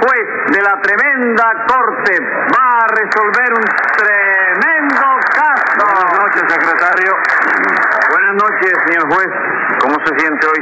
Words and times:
juez 0.00 0.26
de 0.52 0.60
la 0.62 0.80
tremenda 0.82 1.46
corte 1.66 2.12
va 2.52 2.68
a 2.80 2.86
resolver 2.88 3.48
un 3.56 3.64
tremendo 3.96 5.06
caso. 5.32 5.86
Buenas 5.86 6.12
noches, 6.18 6.42
secretario. 6.48 7.12
Buenas 8.10 8.34
noches, 8.34 8.72
señor 8.86 9.12
juez. 9.12 9.30
¿Cómo 9.80 9.96
se 10.04 10.12
siente 10.18 10.46
hoy? 10.46 10.60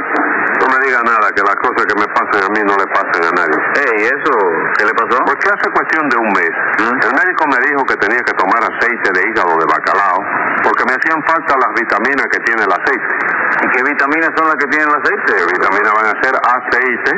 No 0.59 0.67
me 0.67 0.85
diga 0.85 1.01
nada, 1.03 1.31
que 1.35 1.41
las 1.43 1.55
cosas 1.57 1.85
que 1.85 1.95
me 1.95 2.07
pasen 2.07 2.41
a 2.43 2.49
mí 2.49 2.61
no 2.65 2.75
le 2.75 2.87
pasen 2.87 3.21
a 3.23 3.31
nadie. 3.31 3.57
Ey, 3.85 4.05
¿eso? 4.05 4.33
¿Qué 4.77 4.85
le 4.85 4.93
pasó? 4.93 5.17
Pues 5.25 5.37
que 5.39 5.49
hace 5.49 5.69
cuestión 5.71 6.09
de 6.09 6.17
un 6.17 6.29
mes, 6.33 6.53
¿Mm? 6.79 6.97
el 7.05 7.13
médico 7.15 7.43
me 7.47 7.59
dijo 7.67 7.83
que 7.85 7.95
tenía 7.97 8.21
que 8.23 8.33
tomar 8.33 8.59
aceite 8.63 9.09
de 9.13 9.21
hígado 9.29 9.57
de 9.57 9.65
bacalao 9.65 10.19
porque 10.63 10.83
me 10.85 10.93
hacían 10.97 11.21
falta 11.23 11.53
las 11.61 11.71
vitaminas 11.75 12.25
que 12.31 12.39
tiene 12.39 12.63
el 12.63 12.71
aceite. 12.71 13.13
¿Y 13.61 13.67
qué 13.77 13.83
vitaminas 13.83 14.31
son 14.35 14.47
las 14.47 14.55
que 14.57 14.67
tiene 14.67 14.85
el 14.85 14.95
aceite? 14.97 15.31
¿Qué 15.37 15.45
vitaminas 15.45 15.93
van 15.93 16.07
a 16.09 16.15
ser 16.21 16.33
aceite? 16.33 17.11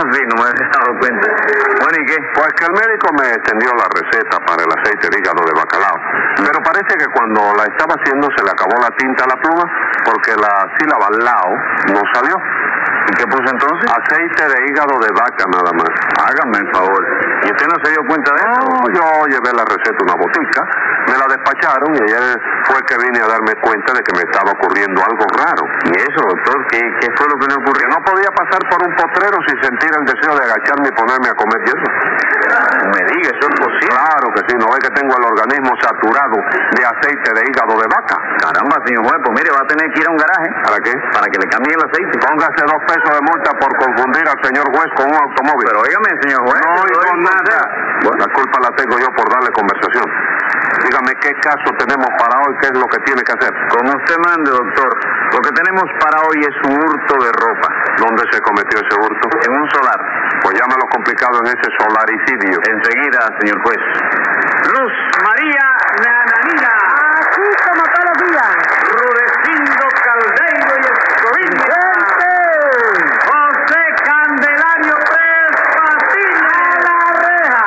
No 0.30 0.36
me 0.40 0.48
he 0.48 0.54
dado 0.56 0.98
cuenta. 0.98 1.28
Bueno, 1.80 1.96
¿y 2.00 2.06
qué? 2.06 2.16
Pues 2.32 2.52
que 2.56 2.64
el 2.64 2.72
médico 2.72 3.08
me 3.20 3.28
extendió 3.36 3.68
la 3.76 3.84
receta 3.92 4.40
para 4.46 4.64
el 4.64 4.70
aceite 4.72 5.08
de 5.10 5.18
hígado 5.18 5.44
de 5.44 5.52
bacalao. 5.52 5.96
Pero 6.36 6.56
parece 6.64 6.96
que 6.96 7.06
cuando 7.12 7.52
la 7.52 7.64
estaba 7.68 7.94
haciendo 8.00 8.28
se 8.32 8.44
le 8.44 8.50
acabó 8.50 8.80
la 8.80 8.88
tinta 8.96 9.24
a 9.24 9.28
la 9.28 9.36
pluma 9.36 9.64
porque 10.04 10.32
la 10.40 10.72
sílaba 10.78 11.08
lao 11.20 11.52
no 11.92 12.00
salió. 12.14 12.36
¿Y 13.08 13.12
qué 13.16 13.24
puso 13.26 13.48
entonces? 13.50 13.86
Aceite 13.90 14.42
de 14.44 14.58
hígado 14.68 14.94
de 15.00 15.10
vaca 15.16 15.44
nada 15.48 15.72
más. 15.72 15.90
Hágame 16.20 16.58
el 16.60 16.68
favor. 16.74 17.02
¿Y 17.42 17.46
usted 17.50 17.66
no 17.66 17.76
se 17.84 17.90
dio 17.90 18.02
cuenta 18.06 18.30
de 18.34 18.40
eso? 18.44 18.60
No, 18.60 18.76
yo 18.92 19.04
llevé 19.32 19.50
la 19.56 19.64
receta 19.64 19.98
a 20.00 20.04
una 20.04 20.16
botica, 20.20 20.60
me 21.08 21.16
la 21.16 21.26
despacharon 21.32 21.90
y 21.96 22.00
ayer 22.12 22.36
fue 22.68 22.78
que 22.84 22.96
vine 23.00 23.18
a 23.24 23.28
darme 23.28 23.54
cuenta 23.64 23.92
de 23.94 24.00
que 24.04 24.12
me 24.16 24.22
estaba 24.28 24.52
ocurriendo 24.52 25.00
algo 25.00 25.24
raro. 25.40 25.64
¿Y 25.88 25.96
eso, 25.96 26.20
doctor? 26.20 26.58
¿Qué, 26.68 26.80
qué 27.00 27.08
fue 27.16 27.26
lo 27.28 27.36
que 27.40 27.46
le 27.48 27.56
ocurrió? 27.56 27.84
No 27.88 28.00
podía 28.04 28.30
pasar 28.36 28.60
por 28.68 28.78
un 28.84 28.92
potrero 28.94 29.36
sin 29.48 29.56
sentir 29.64 29.90
el 29.90 30.04
deseo 30.04 30.32
de 30.36 30.44
agacharme 30.44 30.86
y 30.88 30.94
ponerme 30.94 31.28
a 31.32 31.34
comer 31.34 31.58
hierro. 31.64 31.88
Me 32.92 33.00
diga, 33.14 33.28
¿eso 33.32 33.46
es 33.48 33.56
posible? 33.60 33.88
Claro 33.90 34.26
que 34.34 34.42
sí, 34.48 34.54
no 34.58 34.66
ve 34.70 34.78
que 34.82 34.92
tengo 34.94 35.12
el 35.16 35.24
organismo 35.24 35.70
saturado 35.80 36.36
de 36.36 36.82
aceite 36.84 37.28
de 37.32 37.42
hígado 37.48 37.74
de 37.80 37.86
vaca. 37.88 38.16
Caramba, 38.42 38.76
señor 38.84 39.02
juez, 39.06 39.18
pues 39.24 39.34
mire, 39.38 39.48
va 39.54 39.62
a 39.64 39.68
tener 39.70 39.86
que 39.92 40.00
ir 40.00 40.06
a 40.08 40.12
un 40.12 40.20
garaje. 40.20 40.48
¿Para 40.66 40.78
qué? 40.84 40.92
Para 41.14 41.26
que 41.30 41.38
le 41.40 41.46
cambien 41.48 41.74
el 41.78 41.84
aceite. 41.88 42.14
Póngase 42.20 42.62
dos 42.66 42.80
pesos 42.90 43.10
de 43.14 43.22
multa 43.22 43.50
por 43.54 43.70
confundir 43.78 44.26
al 44.26 44.38
señor 44.42 44.66
juez 44.74 44.90
con 44.98 45.06
un 45.06 45.14
automóvil. 45.14 45.66
Pero 45.70 45.78
óigame, 45.86 46.10
señor 46.26 46.42
juez. 46.42 46.60
no 46.66 46.82
oigo 46.82 47.10
nada. 47.22 47.58
consejo. 47.62 48.16
La 48.18 48.28
culpa 48.32 48.56
la 48.60 48.70
tengo 48.76 48.98
yo 48.98 49.08
por 49.14 49.26
darle 49.30 49.50
conversación. 49.52 50.08
Dígame 50.82 51.12
qué 51.20 51.32
caso 51.40 51.68
tenemos 51.78 52.08
para 52.18 52.34
hoy, 52.40 52.56
qué 52.60 52.68
es 52.72 52.78
lo 52.78 52.86
que 52.88 52.98
tiene 53.04 53.22
que 53.22 53.32
hacer. 53.32 53.52
Como 53.68 53.92
usted 53.92 54.16
mande, 54.24 54.50
doctor. 54.50 54.90
Lo 55.32 55.40
que 55.40 55.52
tenemos 55.52 55.84
para 56.00 56.18
hoy 56.26 56.38
es 56.40 56.56
un 56.66 56.74
hurto 56.74 57.14
de 57.22 57.30
ropa. 57.30 57.68
¿Dónde 58.00 58.24
se 58.32 58.40
cometió 58.40 58.80
ese 58.80 58.94
hurto? 58.98 59.26
En 59.46 59.52
un 59.54 59.70
solar. 59.70 60.00
Pues 60.42 60.56
llámalo 60.58 60.84
complicado 60.90 61.38
en 61.44 61.52
ese 61.52 61.68
solaricidio. 61.78 62.58
Enseguida, 62.66 63.20
señor 63.38 63.62
juez. 63.62 63.82
Luz 64.74 64.92
María 65.22 65.66
Nananina. 66.00 66.72
Aquí 67.20 67.46
como 67.68 67.82
todos 67.84 68.06
los 68.10 68.16
días. 68.26 68.50
Rudecindo 68.90 69.84
Caldeiro 70.00 70.74
y 70.80 70.84
Escoviña. 70.88 71.64
José 73.28 73.82
Candelario 74.04 74.96
Tres 75.10 75.52
Patines. 75.76 76.50
¡A 76.50 76.78
la 76.86 76.98
reja! 77.20 77.64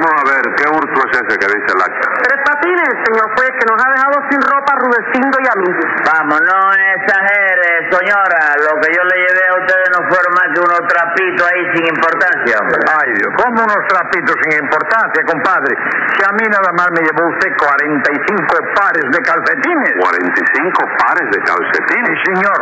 Vamos 0.00 0.14
a 0.16 0.24
ver, 0.24 0.44
¿qué 0.56 0.64
hurto 0.68 0.98
es 1.08 1.16
ese 1.16 1.38
que 1.38 1.46
dice 1.46 1.70
el 1.74 1.80
acta? 1.80 2.08
Tres 2.22 2.40
patines, 2.44 2.94
señor 3.04 3.26
juez, 3.36 3.49
que 3.60 3.66
nos 3.68 3.76
ha 3.76 3.88
dejado 3.92 4.16
sin 4.32 4.40
ropa 4.40 4.72
a 4.72 4.80
Rudecindo 4.80 5.36
y 5.36 5.46
a 5.46 5.56
mí. 5.60 5.68
Vamos, 6.08 6.40
no 6.40 6.58
exagere, 6.96 7.92
señora. 7.92 8.56
Lo 8.56 8.80
que 8.80 8.88
yo 8.88 9.02
le 9.04 9.16
llevé 9.20 9.44
a 9.52 9.60
ustedes 9.60 9.88
no 9.92 10.00
fueron 10.08 10.32
más 10.32 10.48
que 10.56 10.60
unos 10.80 10.88
trapitos 10.88 11.46
ahí 11.52 11.62
sin 11.76 11.84
importancia, 11.86 12.56
hombre. 12.60 12.80
Ay, 12.88 13.12
Dios, 13.20 13.30
¿cómo 13.36 13.62
unos 13.62 13.82
trapitos 13.88 14.36
sin 14.42 14.64
importancia, 14.64 15.20
compadre? 15.28 15.72
Si 16.16 16.20
a 16.24 16.32
mí 16.32 16.44
nada 16.48 16.72
más 16.72 16.88
me 16.92 17.00
llevó 17.04 17.28
usted 17.28 17.50
45 17.56 18.80
pares 18.80 19.04
de 19.12 19.20
calcetines. 19.20 19.92
45 20.00 20.88
pares 21.04 21.26
de 21.30 21.38
calcetines. 21.44 22.16
Sí, 22.20 22.32
señor. 22.32 22.60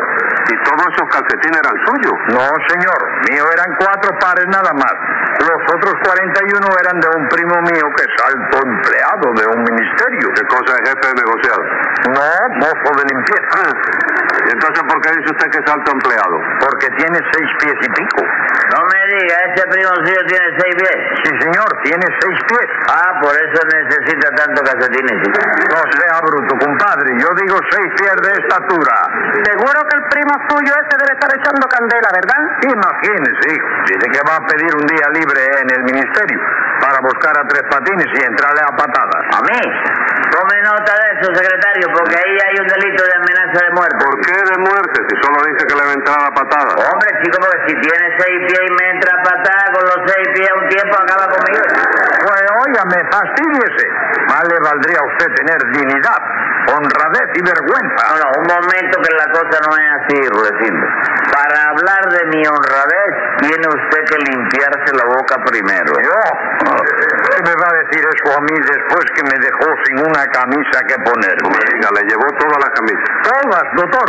¿Y 0.50 0.54
todos 0.66 0.84
esos 0.92 1.06
calcetines 1.08 1.58
eran 1.62 1.76
suyos? 1.86 2.16
No, 2.34 2.46
señor. 2.68 3.00
Mío 3.30 3.44
eran 3.54 3.70
cuatro 3.78 4.10
pares 4.18 4.46
nada 4.48 4.72
más. 4.74 4.94
Los 5.38 5.60
otros 5.74 5.94
41 6.02 6.66
eran 6.82 7.00
de 7.00 7.08
un 7.14 7.28
primo 7.28 7.56
mío 7.62 7.86
que 7.94 8.04
es 8.04 8.14
alto 8.26 8.56
empleado 8.66 9.26
de 9.38 9.44
un 9.46 9.60
ministerio. 9.62 10.26
¿Qué 10.34 10.44
cosa 10.50 10.74
es 10.74 10.90
jefe 10.90 11.06
de 11.06 11.14
negociado? 11.14 11.62
No, 12.10 12.30
mozo 12.58 12.90
de 12.98 13.04
limpieza. 13.14 13.46
Ah, 13.54 13.72
¿Y 14.46 14.50
entonces 14.50 14.82
por 14.88 15.00
qué 15.02 15.10
dice 15.18 15.30
usted 15.30 15.50
que 15.50 15.58
es 15.58 15.68
alto 15.70 15.92
empleado? 15.92 16.36
Porque 16.60 16.88
tiene 16.96 17.18
seis 17.32 17.48
pies 17.60 17.76
y 17.80 17.88
pico. 17.92 18.07
No 18.16 18.80
me 18.84 19.00
diga, 19.16 19.36
ese 19.48 19.64
primo 19.68 19.92
suyo 20.04 20.22
tiene 20.28 20.48
seis 20.60 20.74
pies. 20.76 21.00
Sí, 21.24 21.30
señor, 21.40 21.68
tiene 21.84 22.06
seis 22.20 22.38
pies. 22.48 22.68
Ah, 22.88 23.20
por 23.20 23.32
eso 23.32 23.60
necesita 23.64 24.28
tanto 24.36 24.62
calcetines. 24.62 25.18
¿sí? 25.24 25.30
No 25.72 25.80
sea 25.96 26.20
bruto, 26.20 26.52
compadre. 26.58 27.08
Yo 27.16 27.28
digo 27.40 27.56
seis 27.70 27.90
pies 27.96 28.16
de 28.22 28.32
estatura. 28.44 28.94
Seguro 29.44 29.78
que 29.88 29.96
el 29.96 30.04
primo 30.12 30.34
suyo 30.48 30.72
ese 30.72 30.94
debe 31.00 31.12
estar 31.16 31.30
echando 31.32 31.64
candela, 31.68 32.08
¿verdad? 32.12 32.42
Imagínese, 32.68 33.44
hijo. 33.56 33.68
Dice 33.88 34.06
que 34.12 34.20
va 34.28 34.36
a 34.36 34.46
pedir 34.46 34.72
un 34.76 34.86
día 34.86 35.06
libre 35.16 35.42
en 35.64 35.68
el 35.72 35.82
ministerio 35.84 36.40
para 36.80 37.00
buscar 37.00 37.32
a 37.38 37.48
tres 37.48 37.62
patines 37.70 38.06
y 38.06 38.20
entrarle 38.24 38.60
a 38.62 38.76
patadas. 38.76 39.24
¿A 39.32 39.40
mí? 39.48 39.60
Tome 40.28 40.56
nota 40.62 40.92
de 40.92 41.06
eso, 41.16 41.26
secretario, 41.34 41.86
porque 41.92 42.14
ahí 42.16 42.34
hay 42.36 42.54
un 42.60 42.68
delito 42.68 43.02
de 43.04 43.14
amenaza 43.16 43.58
de 43.64 43.70
muerte. 43.72 43.98
¿Por 44.04 44.16
qué 44.20 44.36
de 44.36 44.56
muerte 44.60 44.96
si 45.08 45.14
solo 45.24 45.38
dice 45.48 45.62
que 45.66 45.74
le 45.74 45.82
va 45.84 45.90
a 45.90 45.98
entrar 45.98 46.20
a 46.20 46.30
patada? 46.30 46.72
Hombre, 46.78 47.08
chico, 47.24 47.36
porque 47.40 47.60
si 47.68 47.74
tiene 47.80 48.04
seis 48.18 48.38
pies 48.46 48.62
y 48.68 48.72
me 48.76 48.84
entra 48.92 49.10
a 49.16 49.22
patada 49.24 49.64
con 49.72 49.84
los 49.88 50.00
seis 50.04 50.26
pies 50.34 50.50
un 50.52 50.68
tiempo, 50.68 50.94
acaba 51.00 51.24
conmigo. 51.32 51.64
Pues 51.64 52.42
óigame, 52.66 52.98
fastidiese. 53.08 53.86
Más 54.28 54.44
le 54.44 54.58
valdría 54.60 54.98
a 55.00 55.06
usted 55.08 55.28
tener 55.32 55.58
dignidad, 55.72 56.20
honradez 56.72 57.28
y 57.34 57.42
vergüenza. 57.42 58.00
No, 58.08 58.14
no, 58.18 58.28
un 58.40 58.46
momento 58.48 58.94
que 59.00 59.12
la 59.16 59.28
cosa 59.32 59.56
no 59.64 59.70
es 59.76 59.88
así, 59.98 60.16
Rudecindo. 60.28 60.86
Para 61.32 61.56
hablar 61.70 62.02
de 62.12 62.22
mi 62.32 62.42
honradez, 62.46 63.12
tiene 63.40 63.66
usted 63.68 64.00
que 64.08 64.18
limpiarse 64.32 64.90
la 64.96 65.06
boca 65.08 65.36
primero. 65.44 65.92
Yo, 66.02 66.18
¿qué 66.66 67.38
me 67.44 67.54
va 67.54 67.66
a 67.68 67.74
decir 67.84 68.02
eso 68.02 68.26
a 68.36 68.40
mí 68.42 68.54
después 68.56 69.04
que 69.14 69.22
me 69.24 69.36
dejó 69.38 69.68
sin 69.84 69.96
una 70.04 70.24
camisa 70.32 70.78
que 70.88 70.96
poner? 71.04 71.36
Me 71.46 71.62
diga, 71.72 71.88
le 71.94 72.02
llevó 72.08 72.26
toda 72.36 72.56
la 72.58 72.70
camisa. 72.74 73.02
Todas, 73.22 73.64
doctor. 73.76 74.08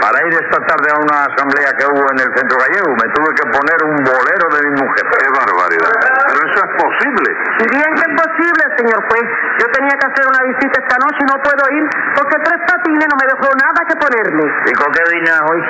Para 0.00 0.16
ir 0.26 0.34
esta 0.34 0.58
tarde 0.66 0.88
a 0.92 0.96
una 1.00 1.24
asamblea 1.24 1.70
que 1.76 1.84
hubo 1.86 2.04
en 2.12 2.18
el 2.20 2.30
centro 2.36 2.56
gallego, 2.58 2.90
me 2.96 3.08
tuve 3.12 3.30
que 3.34 3.44
poner 3.50 3.78
un 3.84 3.96
bolero 4.04 4.46
de 4.54 4.60
mi 4.68 4.72
mujer. 4.80 5.04
¡Qué 5.18 5.28
barbaridad! 5.32 5.92
Pero 6.28 6.40
eso 6.46 6.60
es 6.62 6.72
posible. 6.76 7.28
Bien 7.70 7.90
que 7.96 8.04
es 8.06 8.14
posible, 8.14 8.62
señor 8.76 9.00
juez. 9.08 9.26
Yo 9.58 9.66
tenía 9.72 9.94
que 9.96 10.06
hacer 10.06 10.24
una 10.28 10.42
visita 10.52 10.74
esta 10.80 10.96
noche 11.00 11.18
y 11.20 11.26
no 11.26 11.36
puedo 11.42 11.62
ir 11.72 11.75
porque 12.14 12.36
tres 12.44 12.60
patines 12.66 13.06
no 13.08 13.16
me 13.16 13.26
dejó 13.26 13.48
nada 13.56 13.80
que 13.88 13.96
ponerme. 13.96 14.44
¿Y 14.66 14.72
con 14.74 14.88
qué 14.92 15.02
vino 15.12 15.32
hoy? 15.50 15.60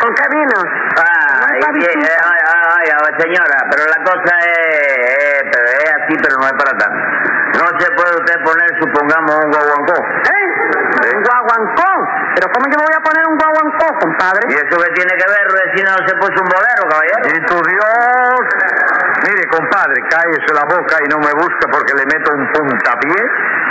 ¿Con 0.00 0.10
qué 0.14 0.24
vino? 0.32 0.58
Ah, 0.96 1.46
No 1.60 1.76
y 1.76 1.80
que- 1.80 1.92
eh, 1.92 2.18
ay, 2.22 2.40
ay, 2.46 2.86
ay, 2.92 3.14
señora, 3.20 3.58
pero 3.70 3.82
la 3.86 4.00
cosa 4.04 4.32
es, 4.40 5.08
es, 5.16 5.42
pero 5.52 5.66
es 5.68 5.90
así, 6.02 6.14
pero 6.22 6.34
no 6.40 6.46
es 6.46 6.54
para 6.54 6.72
tanto. 6.78 6.98
No 7.56 7.64
se 7.80 7.88
puede 7.96 8.12
usted 8.20 8.36
poner, 8.44 8.68
supongamos, 8.80 9.32
un 9.44 9.50
guaguancó. 9.50 9.96
¿Eh? 10.28 11.14
Un 11.16 11.22
guaguancó. 11.22 11.90
¿Pero 12.36 12.52
cómo 12.52 12.68
yo 12.68 12.76
me 12.76 12.84
voy 12.84 12.96
a 12.96 13.00
poner 13.00 13.22
un 13.32 13.36
guaguancó, 13.40 13.86
compadre? 13.96 14.44
¿Y 14.52 14.54
eso 14.60 14.76
qué 14.76 14.90
tiene 14.92 15.12
que 15.16 15.24
ver, 15.24 15.46
vecino? 15.56 15.88
Se 16.04 16.14
puso 16.20 16.36
un 16.36 16.50
bolero, 16.52 16.82
caballero. 16.84 17.24
¡Y 17.32 17.38
tu 17.48 17.56
Dios! 17.64 18.40
Mire, 19.24 19.42
compadre, 19.48 19.96
cállese 20.12 20.52
la 20.52 20.68
boca 20.68 21.00
y 21.00 21.08
no 21.08 21.16
me 21.24 21.32
busque 21.32 21.64
porque 21.72 21.96
le 21.96 22.04
meto 22.04 22.28
un 22.36 22.44
puntapié 22.52 23.16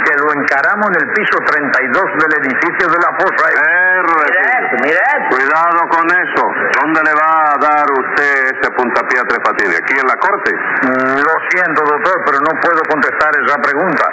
que 0.05 0.13
lo 0.17 0.33
encaramos 0.33 0.85
en 0.89 0.97
el 1.01 1.07
piso 1.13 1.37
32 1.45 2.01
del 2.25 2.33
edificio 2.41 2.85
de 2.89 2.99
la 3.05 3.11
fosa. 3.21 3.45
Eh, 3.53 4.01
mira 4.81 5.01
eso. 5.13 5.29
Cuidado 5.29 5.81
con 5.89 6.05
eso. 6.09 6.43
¿Dónde 6.81 7.01
le 7.05 7.13
va 7.13 7.53
a 7.53 7.57
dar 7.61 7.85
usted 7.85 8.49
ese 8.49 8.67
puntapié 8.73 9.21
a 9.21 9.25
tres 9.29 9.41
patines? 9.45 9.77
¿Aquí 9.77 9.93
en 9.93 10.05
la 10.09 10.17
corte? 10.17 10.49
Mm, 10.89 11.21
Lo 11.21 11.33
siento, 11.53 11.81
doctor, 11.85 12.17
pero 12.25 12.37
no 12.41 12.51
puedo 12.61 12.81
contestar 12.89 13.29
esa 13.45 13.57
pregunta 13.61 14.05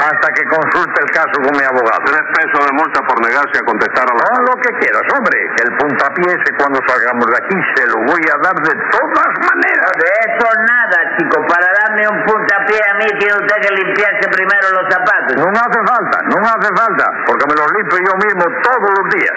hasta 0.00 0.28
que 0.36 0.44
consulte 0.48 0.98
el 1.00 1.10
caso 1.12 1.36
con 1.44 1.52
mi 1.56 1.64
abogado. 1.64 2.00
Tres 2.04 2.24
pesos 2.36 2.60
de 2.64 2.72
multa 2.72 3.00
por 3.04 3.16
negarse 3.20 3.56
a 3.60 3.64
contestar 3.64 3.93
a 4.00 4.04
la... 4.04 4.14
No 4.14 4.42
lo 4.50 4.54
que 4.60 4.72
quieras, 4.80 5.04
hombre. 5.14 5.36
El 5.62 5.70
puntapié 5.78 6.26
ese 6.32 6.50
cuando 6.58 6.80
salgamos 6.86 7.26
de 7.26 7.36
aquí 7.38 7.56
se 7.76 7.84
lo 7.86 7.98
voy 8.08 8.22
a 8.26 8.36
dar 8.42 8.56
de 8.56 8.74
todas 8.90 9.32
maneras. 9.44 9.90
De 9.94 10.08
eso 10.26 10.46
nada, 10.64 10.98
chico. 11.18 11.36
Para 11.46 11.68
darme 11.84 12.02
un 12.08 12.18
puntapié 12.24 12.80
a 12.80 12.94
mí 12.98 13.08
tiene 13.18 13.34
usted 13.38 13.56
que 13.62 13.70
limpiarse 13.74 14.26
primero 14.30 14.66
los 14.74 14.86
zapatos. 14.90 15.36
No 15.38 15.48
me 15.50 15.60
hace 15.60 15.80
falta, 15.86 16.16
no 16.26 16.36
me 16.40 16.48
hace 16.48 16.70
falta, 16.74 17.04
porque 17.26 17.44
me 17.46 17.54
los 17.54 17.68
limpio 17.78 17.98
yo 18.02 18.14
mismo 18.24 18.44
todos 18.62 18.90
los 18.98 19.06
días. 19.14 19.36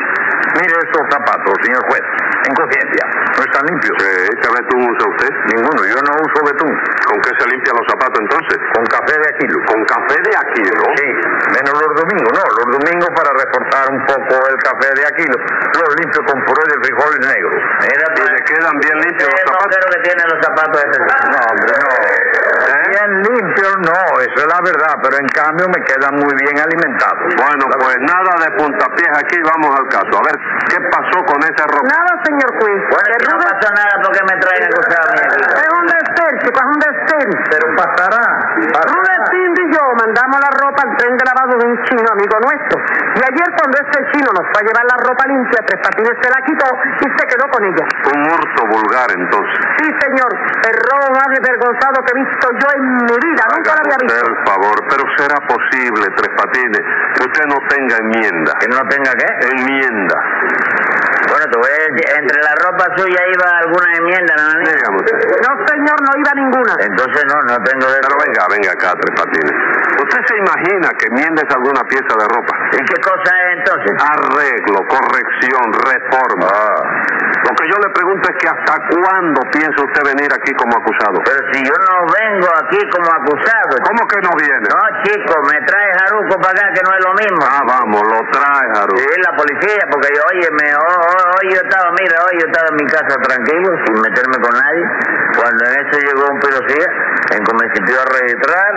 Mire 0.57 0.74
estos 0.84 1.04
zapatos, 1.12 1.54
señor 1.63 1.84
juez, 1.89 2.04
en 2.48 2.54
conciencia, 2.56 3.04
no 3.38 3.42
están 3.44 3.63
limpios. 3.68 3.95
Eh, 4.01 4.30
¿Qué 4.42 4.48
betún 4.50 4.81
usa 4.89 5.06
usted? 5.10 5.31
Ninguno, 5.54 5.80
yo 5.86 5.98
no 6.01 6.12
uso 6.18 6.39
betún. 6.45 6.74
¿Con 7.07 7.18
qué 7.22 7.31
se 7.38 7.45
limpia 7.50 7.72
los 7.78 7.86
zapatos 7.88 8.19
entonces? 8.22 8.57
Con 8.74 8.84
café 8.88 9.16
de 9.18 9.28
aquilo. 9.31 9.57
Con 9.68 9.80
café 9.86 10.18
de 10.22 10.34
aquilo. 10.38 10.81
Sí, 10.98 11.07
menos 11.54 11.74
los 11.78 11.92
domingos, 12.01 12.31
no, 12.34 12.44
los 12.44 12.68
domingos 12.80 13.10
para 13.16 13.31
reforzar 13.38 13.86
un 13.94 14.01
poco 14.06 14.34
el 14.50 14.57
café 14.66 14.89
de 14.98 15.04
aquilo. 15.07 15.38
Los 15.38 15.89
limpio 16.01 16.22
con 16.25 16.38
puré 16.45 16.63
de 16.74 16.78
frijoles 16.84 17.22
negros. 17.22 17.60
Mira, 17.86 18.06
Y 18.18 18.22
le 18.34 18.42
quedan 18.50 18.75
bien 18.81 18.98
limpios 19.06 19.30
los 19.30 19.38
¿Qué 19.38 19.45
zapatos. 19.45 19.78
que 19.94 20.00
tiene 20.01 20.22
los 20.25 20.39
zapatos 20.42 20.78
ese? 20.84 21.00
No, 21.31 21.39
hombre, 21.48 21.74
no. 21.78 21.89
¿Eh? 21.98 22.38
Bien 22.88 23.12
limpio, 23.24 23.68
no, 23.86 24.00
eso 24.22 24.38
es 24.42 24.48
la 24.48 24.60
verdad, 24.63 24.95
pero 25.04 25.18
en 25.18 25.28
cambio 25.30 25.68
me 25.69 25.80
quedan 25.86 26.16
muy 26.16 26.34
bien 26.42 26.57
alimentados. 26.60 27.24
Bueno, 27.38 27.63
pues 27.80 27.98
nada 28.01 28.31
de 28.44 28.50
puntapiés 28.57 29.12
aquí, 29.18 29.38
vamos 29.44 29.72
al 29.78 29.88
caso. 29.88 30.18
Ver, 30.27 30.35
¿qué 30.68 30.77
pasó 30.91 31.24
con 31.24 31.39
esa 31.39 31.63
ropa? 31.71 31.88
Nada, 31.88 32.12
señor 32.27 32.51
juez. 32.59 32.81
Bueno, 32.91 33.15
si 33.15 33.25
no 33.31 33.38
pasó 33.39 33.68
nada, 33.71 33.94
¿por 34.03 34.12
qué 34.12 34.24
me 34.27 34.35
traen 34.44 34.63
acusado? 34.68 35.09
Es 35.15 35.69
un 35.71 35.85
destel, 35.88 36.33
chico, 36.44 36.59
es 36.59 36.68
un 36.68 36.79
destel. 37.25 37.58
Pero 37.58 37.75
pasará. 37.75 38.22
pasará. 38.22 38.94
Rudecindo 38.94 39.58
y 39.62 39.68
yo 39.74 39.81
mandamos 39.98 40.38
la 40.38 40.52
ropa 40.54 40.81
al 40.86 40.92
tren 40.98 41.18
de 41.18 41.24
lavado 41.25 41.54
de 41.58 41.66
un 41.66 41.75
chino 41.84 42.06
amigo 42.12 42.36
nuestro. 42.46 42.78
Y 42.78 43.19
ayer 43.25 43.48
cuando 43.58 43.75
ese 43.81 44.00
chino 44.14 44.30
nos 44.36 44.46
fue 44.54 44.62
a 44.62 44.66
llevar 44.68 44.86
la 44.86 44.98
ropa 45.02 45.24
limpia, 45.28 45.60
Tres 45.66 45.81
Patines 45.81 46.18
se 46.22 46.30
la 46.30 46.40
quitó 46.46 46.68
y 47.02 47.08
se 47.10 47.24
quedó 47.28 47.46
con 47.50 47.62
ella. 47.66 47.86
Un 48.14 48.19
hurto 48.30 48.62
vulgar, 48.69 49.10
entonces. 49.10 49.60
Sí, 49.81 49.88
señor, 50.06 50.31
el 50.34 50.75
robo 50.78 51.08
más 51.18 51.28
desvergonzado 51.34 51.98
que 52.06 52.12
he 52.14 52.18
visto 52.22 52.46
yo 52.54 52.68
en 52.78 52.84
mi 53.10 53.18
vida. 53.18 53.44
Nunca 53.50 53.72
lo 53.74 53.80
había 53.81 53.98
usted 53.98 54.16
visto. 54.16 54.30
el 54.30 54.38
favor, 54.46 54.78
pero 54.90 55.04
será 55.18 55.38
posible, 55.48 56.06
Tres 56.13 56.31
Patines, 56.38 56.84
que 57.16 57.22
usted 57.25 57.46
no 57.50 57.58
tenga 57.68 57.96
enmienda. 57.98 58.52
¿Que 58.60 58.68
no 58.68 58.78
tenga 58.88 59.12
qué? 59.18 59.30
Enmienda. 59.58 60.18
Bueno, 61.30 61.46
tú 61.52 61.60
ves, 61.62 61.76
entre 62.04 62.38
la 62.44 62.54
ropa 62.62 62.86
suya 62.98 63.22
iba 63.34 63.48
alguna 63.64 63.90
enmienda, 63.98 64.34
¿no? 64.38 64.46
niña? 64.60 64.74
Dígame 64.76 64.98
usted. 64.98 65.18
No, 65.42 65.52
señor, 65.66 65.98
no 66.02 66.12
iba 66.18 66.32
ninguna. 66.36 66.74
Entonces 66.80 67.24
no, 67.28 67.38
no 67.48 67.56
tengo 67.64 67.86
de 67.92 68.00
Pero 68.02 68.16
venga, 68.24 68.42
venga 68.50 68.72
acá, 68.72 68.90
Tres 68.98 69.14
Patines. 69.18 69.58
¿Usted 69.98 70.22
se 70.28 70.36
imagina 70.38 70.88
que 70.98 71.06
enmiendes 71.12 71.48
alguna 71.52 71.82
pieza 71.90 72.14
de 72.16 72.26
ropa? 72.28 72.54
¿Y 72.74 72.82
qué 72.86 72.98
cosa 73.02 73.30
es 73.44 73.48
entonces? 73.60 73.94
Arreglo, 73.98 74.80
corrección, 74.88 75.66
reforma. 75.74 76.48
Ah. 76.48 76.98
Lo 77.48 77.52
que 77.56 77.66
yo 77.68 77.78
le 77.80 77.90
pregunto 77.94 78.24
es 78.30 78.36
que 78.38 78.48
hasta 78.48 78.76
cuándo 78.88 79.40
piensa 79.52 79.80
usted 79.80 80.04
venir 80.04 80.30
aquí 80.32 80.52
como 80.56 80.78
acusado. 80.78 81.20
Pero 81.24 81.40
si 81.52 81.60
yo 81.64 81.76
no 81.76 81.96
vengo 82.08 82.48
aquí 82.64 82.80
como 82.92 83.10
acusado. 83.12 83.74
¿Cómo 83.84 84.08
que 84.08 84.20
no 84.22 84.32
viene? 84.38 84.68
No, 84.68 84.82
chico, 85.04 85.34
me 85.48 85.58
trae 85.66 85.90
Jaruco 86.00 86.36
para 86.40 86.54
acá, 86.54 86.74
que 86.74 86.82
no 86.84 86.92
es 86.94 87.02
lo 87.04 87.14
mismo. 87.16 87.42
Ah, 87.44 87.64
vamos, 87.66 88.02
lo 88.04 88.20
trae, 88.32 88.68
Haru. 88.76 88.96
Sí, 88.98 89.08
la 89.22 89.36
policía, 89.36 89.84
porque 89.92 90.10
yo, 90.16 90.22
oye, 90.32 90.48
me, 90.52 90.68
hoy, 90.76 90.98
hoy 91.08 91.46
yo 91.56 91.62
estaba, 91.62 91.87
mira, 92.00 92.16
hoy 92.25 92.34
yo 92.39 92.45
estaba 92.48 92.68
en 92.72 92.78
mi 92.78 92.88
casa 92.89 93.16
tranquilo, 93.22 93.69
sin 93.86 93.95
meterme 94.01 94.38
con 94.42 94.54
nadie, 94.54 94.84
cuando 95.38 95.62
en 95.66 95.74
eso 95.86 95.95
llegó 96.00 96.24
un 96.31 96.39
policía, 96.39 96.88
en 97.36 97.39
que 97.44 97.54
me 97.54 97.66
sintió 97.75 97.95
a 98.01 98.06
registrar, 98.07 98.72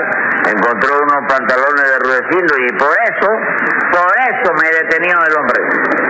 encontró 0.50 0.90
unos 1.00 1.22
pantalones 1.28 1.84
de 1.86 1.96
Rudecindo 2.04 2.52
y 2.58 2.68
por 2.78 2.92
eso, 2.92 3.28
por 3.94 4.10
eso 4.18 4.48
me 4.58 4.68
detenió 4.70 5.16
el 5.24 5.34
hombre. 5.38 5.60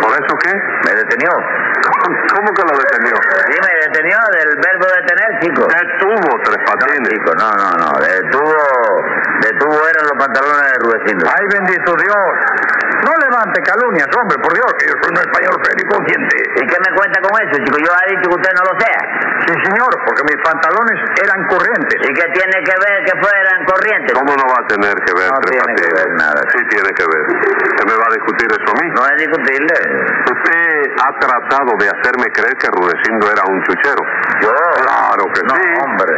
¿Por 0.00 0.12
eso 0.16 0.32
qué? 0.44 0.52
Me 0.88 0.92
detenió. 0.96 1.30
¿Cómo 2.34 2.48
que 2.54 2.62
lo 2.62 2.74
detenió? 2.78 3.14
Sí, 3.16 3.56
me 3.60 3.72
detenió 3.88 4.16
del 4.32 4.50
verbo 4.56 4.86
detener, 4.96 5.30
chico. 5.40 5.66
Detuvo 5.68 6.40
Tres 6.44 6.58
No, 6.60 6.72
Patines. 6.72 7.08
chico, 7.10 7.30
no, 7.36 7.48
no, 7.56 7.68
no. 7.76 7.88
Detuvo, 8.00 8.56
detuvo 9.40 9.76
eran 9.88 10.04
los 10.08 10.16
pantalones 10.18 10.64
de 10.72 10.78
Rudecindo. 10.80 11.26
Ay, 11.28 11.44
bendito 11.52 11.96
Dios. 11.96 12.28
No 13.00 13.12
levante 13.16 13.58
calumnias, 13.62 14.08
hombre, 14.12 14.36
por 14.42 14.52
Dios, 14.52 14.68
que 14.76 14.86
yo 14.86 14.94
soy 15.00 15.10
un 15.14 15.20
español 15.24 15.54
serio 15.64 15.82
y 15.82 15.88
consciente. 15.88 16.36
¿Y 16.60 16.64
qué 16.68 16.78
me 16.84 16.90
cuenta 16.96 17.16
con 17.20 17.32
eso, 17.40 17.54
chico? 17.64 17.78
Yo 17.80 17.90
ha 17.90 18.04
dicho 18.12 18.26
que 18.28 18.36
usted 18.36 18.52
no 18.52 18.64
lo 18.68 18.74
sea. 18.76 19.00
Sí, 19.46 19.54
señor, 19.56 19.90
porque 20.04 20.22
mis 20.28 20.38
pantalones 20.44 20.98
eran 21.16 21.40
corrientes. 21.48 21.96
¿Y 21.96 22.10
qué 22.12 22.26
tiene 22.36 22.56
que 22.60 22.76
ver 22.76 22.96
que 23.08 23.14
¿Cómo 23.90 24.30
no 24.38 24.46
va 24.46 24.58
a 24.62 24.66
tener 24.70 24.94
que 25.02 25.12
ver 25.18 25.26
No 25.26 25.40
Tres 25.42 25.58
tiene 25.58 25.74
que 25.74 25.88
ver 25.90 26.08
nada. 26.14 26.40
Sí 26.54 26.60
tiene 26.70 26.90
que 26.94 27.06
ver. 27.10 27.24
¿Usted 27.26 27.84
me 27.90 27.96
va 27.98 28.06
a 28.06 28.14
discutir 28.14 28.48
eso 28.54 28.68
a 28.70 28.76
mí? 28.78 28.86
No 28.94 29.02
es 29.02 29.16
discutible. 29.18 29.74
Usted 30.30 30.62
ha 30.94 31.10
tratado 31.18 31.70
de 31.74 31.86
hacerme 31.90 32.26
creer 32.30 32.54
que 32.54 32.68
Rudecindo 32.70 33.26
era 33.26 33.42
un 33.50 33.58
chuchero. 33.66 34.02
Yo. 34.46 34.54
Claro 34.78 35.24
que 35.34 35.42
no, 35.42 35.54
sí. 35.58 35.68
hombre. 35.82 36.14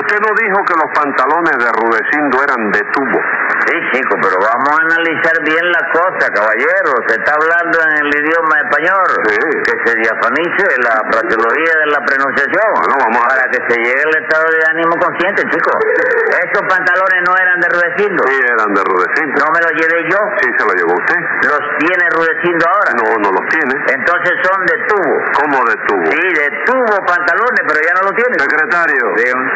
Usted 0.00 0.18
no 0.24 0.32
dijo 0.32 0.58
que 0.64 0.74
los 0.80 0.90
pantalones 0.96 1.56
de 1.60 1.68
Rudecindo 1.76 2.34
eran 2.40 2.62
de 2.72 2.82
tubo. 2.88 3.20
Sí, 3.68 3.76
chico, 3.92 4.16
pero 4.24 4.36
vamos 4.40 4.72
a 4.72 4.80
analizar 4.88 5.36
bien 5.44 5.66
la 5.68 5.82
cosa, 5.92 6.24
caballero. 6.32 6.90
Se 7.04 7.20
está 7.20 7.36
hablando 7.36 7.76
en 7.84 7.92
el 8.00 8.10
idioma 8.16 8.54
español. 8.64 9.08
Sí. 9.28 9.36
Que 9.68 9.74
se 9.84 9.92
diafanice 10.00 10.64
la 10.88 10.96
fraseología 11.04 11.74
de 11.84 11.86
la 11.92 12.00
pronunciación. 12.00 12.68
Bueno, 12.80 12.96
vamos 12.96 13.20
a 13.20 13.28
Para 13.28 13.44
que 13.52 13.60
se 13.68 13.76
llegue 13.76 14.00
al 14.00 14.16
estado 14.24 14.46
de 14.48 14.60
ánimo 14.72 14.94
consciente, 14.96 15.42
chico. 15.52 15.70
Esos 16.48 16.64
pantalones 16.64 17.09
no 17.26 17.32
eran 17.34 17.58
de 17.60 17.68
Rudecindo. 17.68 18.20
Sí, 18.26 18.36
eran 18.38 18.70
de 18.74 18.82
Rudecindo. 18.84 19.34
No 19.42 19.48
me 19.50 19.60
los 19.60 19.72
llevé 19.74 19.98
yo. 20.10 20.20
Sí, 20.40 20.46
se 20.54 20.62
lo 20.64 20.72
llevó 20.74 20.94
usted. 20.94 21.20
Los 21.50 21.62
tiene 21.82 22.04
Rudecindo 22.14 22.62
ahora. 22.66 22.90
No, 22.94 23.06
no 23.18 23.28
los 23.34 23.44
tiene. 23.50 23.74
Entonces 23.90 24.32
son 24.46 24.60
de 24.66 24.76
tubo. 24.86 25.14
¿Cómo 25.40 25.56
de 25.66 25.76
tubo? 25.88 26.04
Sí, 26.10 26.24
de 26.34 26.48
tubo 26.66 26.94
pantalones, 27.06 27.62
pero 27.66 27.78
ya 27.82 27.92
no 27.98 28.02
lo 28.08 28.12
tiene. 28.14 28.34
Secretario, 28.38 29.02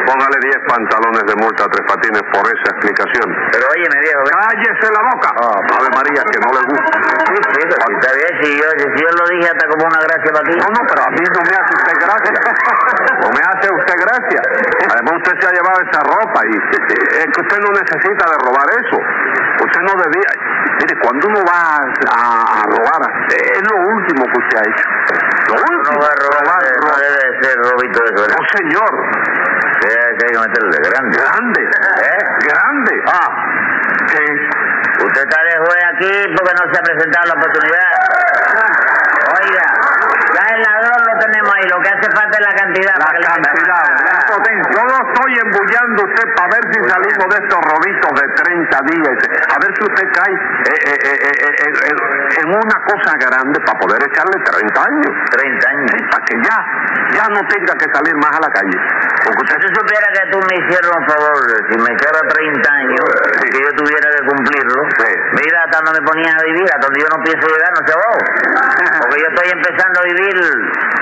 póngale 0.05 0.37
10 0.41 0.59
pantalones 0.67 1.23
de 1.25 1.35
multa 1.39 1.65
a 1.65 1.69
Tres 1.71 1.85
Patines 1.87 2.25
por 2.33 2.43
esa 2.45 2.67
explicación. 2.75 3.27
Pero 3.51 3.63
oye, 3.71 3.85
me 3.89 3.99
viejo. 4.03 4.21
¡Cállese 4.25 4.87
la 4.91 5.01
boca! 5.11 5.29
Ah. 5.39 5.59
Ave 5.79 5.89
María, 5.95 6.21
que 6.27 6.39
no 6.43 6.49
le 6.51 6.61
gusta. 6.65 6.91
Sí, 7.25 7.35
sí, 7.35 7.61
si 7.61 7.67
está 7.67 8.11
bien, 8.15 8.31
si 8.41 8.49
yo, 8.61 8.67
si 8.69 9.01
yo 9.01 9.09
lo 9.11 9.25
dije 9.27 9.49
hasta 9.49 9.67
como 9.67 9.85
una 9.85 9.99
gracia 9.99 10.31
para 10.31 10.45
ti. 10.45 10.53
No, 10.55 10.67
no, 10.71 10.81
pero 10.87 11.01
a 11.03 11.09
mí 11.09 11.23
no 11.25 11.41
me 11.41 11.53
hace 11.57 11.73
usted 11.73 11.95
gracia. 11.99 12.33
No 13.25 13.29
me 13.31 13.41
hace 13.41 13.67
usted 13.73 13.95
gracia. 13.97 14.41
Además, 14.93 15.14
llevado 15.65 15.81
esa 15.89 16.01
ropa 16.05 16.39
y 16.45 16.53
es 16.53 17.25
que 17.33 17.41
usted 17.41 17.57
no 17.57 17.69
necesita 17.73 18.23
de 18.29 18.37
robar 18.45 18.67
eso. 18.85 18.97
Usted 19.65 19.81
no 19.81 19.93
debía. 19.97 20.29
Mire, 20.77 20.93
cuando 21.01 21.27
uno 21.27 21.39
va 21.49 21.81
a, 21.81 22.61
a 22.61 22.63
robar, 22.69 23.01
es 23.33 23.61
lo 23.65 23.77
último 23.89 24.25
que 24.25 24.37
usted 24.37 24.57
ha 24.57 24.65
hecho. 24.69 24.87
Lo 25.49 25.55
No 25.55 25.77
último. 25.77 25.99
va 26.01 26.07
a 26.07 26.17
robar, 26.21 26.61
no 26.85 26.91
debe 27.01 27.17
de 27.17 27.43
ser 27.43 27.55
robito 27.57 27.99
de 28.03 28.09
eso, 28.13 28.21
No, 28.21 28.21
¿verdad? 28.21 28.45
señor. 28.55 28.93
Sí, 29.81 29.89
hay 29.91 30.17
que 30.17 30.39
meterle 30.39 30.77
grande. 30.89 31.17
Grande. 31.17 31.61
¿Eh? 31.61 32.19
Grande. 32.45 32.93
Ah, 33.07 33.29
¿Qué? 34.11 34.25
usted 35.05 35.21
está 35.21 35.39
de 35.43 35.57
juez 35.57 35.83
aquí 35.93 36.33
porque 36.35 36.53
no 36.55 36.73
se 36.73 36.79
ha 36.79 36.83
presentado 36.83 37.25
la 37.27 37.33
oportunidad. 37.35 37.91
Oiga, 39.35 39.65
ya 40.35 40.55
el 40.55 40.61
ladrón 40.61 41.01
lo 41.05 41.19
tenemos 41.19 41.51
ahí, 41.55 41.67
lo 41.69 41.81
que 41.81 41.89
hace 41.89 42.09
falta 42.15 42.37
es 42.37 42.45
la 42.45 42.55
cantidad. 42.55 42.93
La 42.97 43.05
para 43.05 43.11
que 43.11 43.19
le 43.19 43.27
cantidad, 43.27 43.83
la 44.05 44.24
potencia. 44.27 44.69
Yo 44.75 44.81
lo 44.85 44.97
estoy 45.05 45.31
embullando 45.39 45.99
usted 46.03 46.27
para 46.35 46.49
ver 46.55 46.63
si 46.73 46.79
salimos 46.89 47.27
de 47.29 47.37
estos 47.45 47.59
robitos 47.61 48.11
de 48.15 48.25
30 48.43 48.79
días. 48.91 49.15
A 49.53 49.57
ver 49.59 49.71
si 49.75 49.81
usted 49.85 50.05
cae 50.13 50.33
eh, 50.33 50.79
eh, 50.85 50.99
eh, 51.05 51.17
eh, 51.25 51.53
eh, 51.65 51.73
eh, 51.89 52.39
en 52.41 52.47
una 52.49 52.77
cosa 52.85 53.11
grande 53.17 53.57
para 53.65 53.79
poder 53.79 53.99
echarle 54.03 54.37
30 54.43 54.81
años. 54.81 55.11
30 55.31 55.69
años. 55.69 55.85
Sí, 55.95 55.99
para 56.09 56.23
que 56.25 56.35
ya, 56.41 56.57
ya 57.15 57.25
no 57.29 57.41
tenga 57.47 57.73
que 57.77 57.87
salir 57.93 58.15
más 58.17 58.31
a 58.35 58.41
la 58.41 58.51
calle. 58.53 58.77
Porque 59.25 59.41
usted 59.45 59.57
Si 59.65 59.69
supiera 59.73 60.07
que 60.13 60.23
tú 60.29 60.37
me 60.45 60.55
hicieras 60.61 60.91
un 60.93 61.05
favor, 61.09 61.35
si 61.71 61.75
me 61.79 61.89
echara 61.95 62.19
30 62.27 62.69
años, 62.69 63.05
y 63.41 63.47
que 63.49 63.59
yo 63.63 63.71
tuviera 63.73 64.07
que 64.13 64.21
cumplirlo, 64.27 64.81
Sí. 64.99 65.09
mira 65.41 65.57
hasta 65.65 65.81
donde 65.81 66.01
me 66.01 66.05
ponía 66.05 66.31
a 66.35 66.43
vivir, 66.45 66.65
hasta 66.69 66.85
donde 66.85 66.99
yo 67.01 67.07
no 67.09 67.19
pienso 67.23 67.45
llegar, 67.47 67.71
no 67.73 67.81
sé 67.87 67.93
vos. 67.95 68.21
Porque 69.01 69.17
yo 69.21 69.27
estoy 69.33 69.49
empezando 69.57 69.95
a 69.99 70.03
vivir 70.05 70.35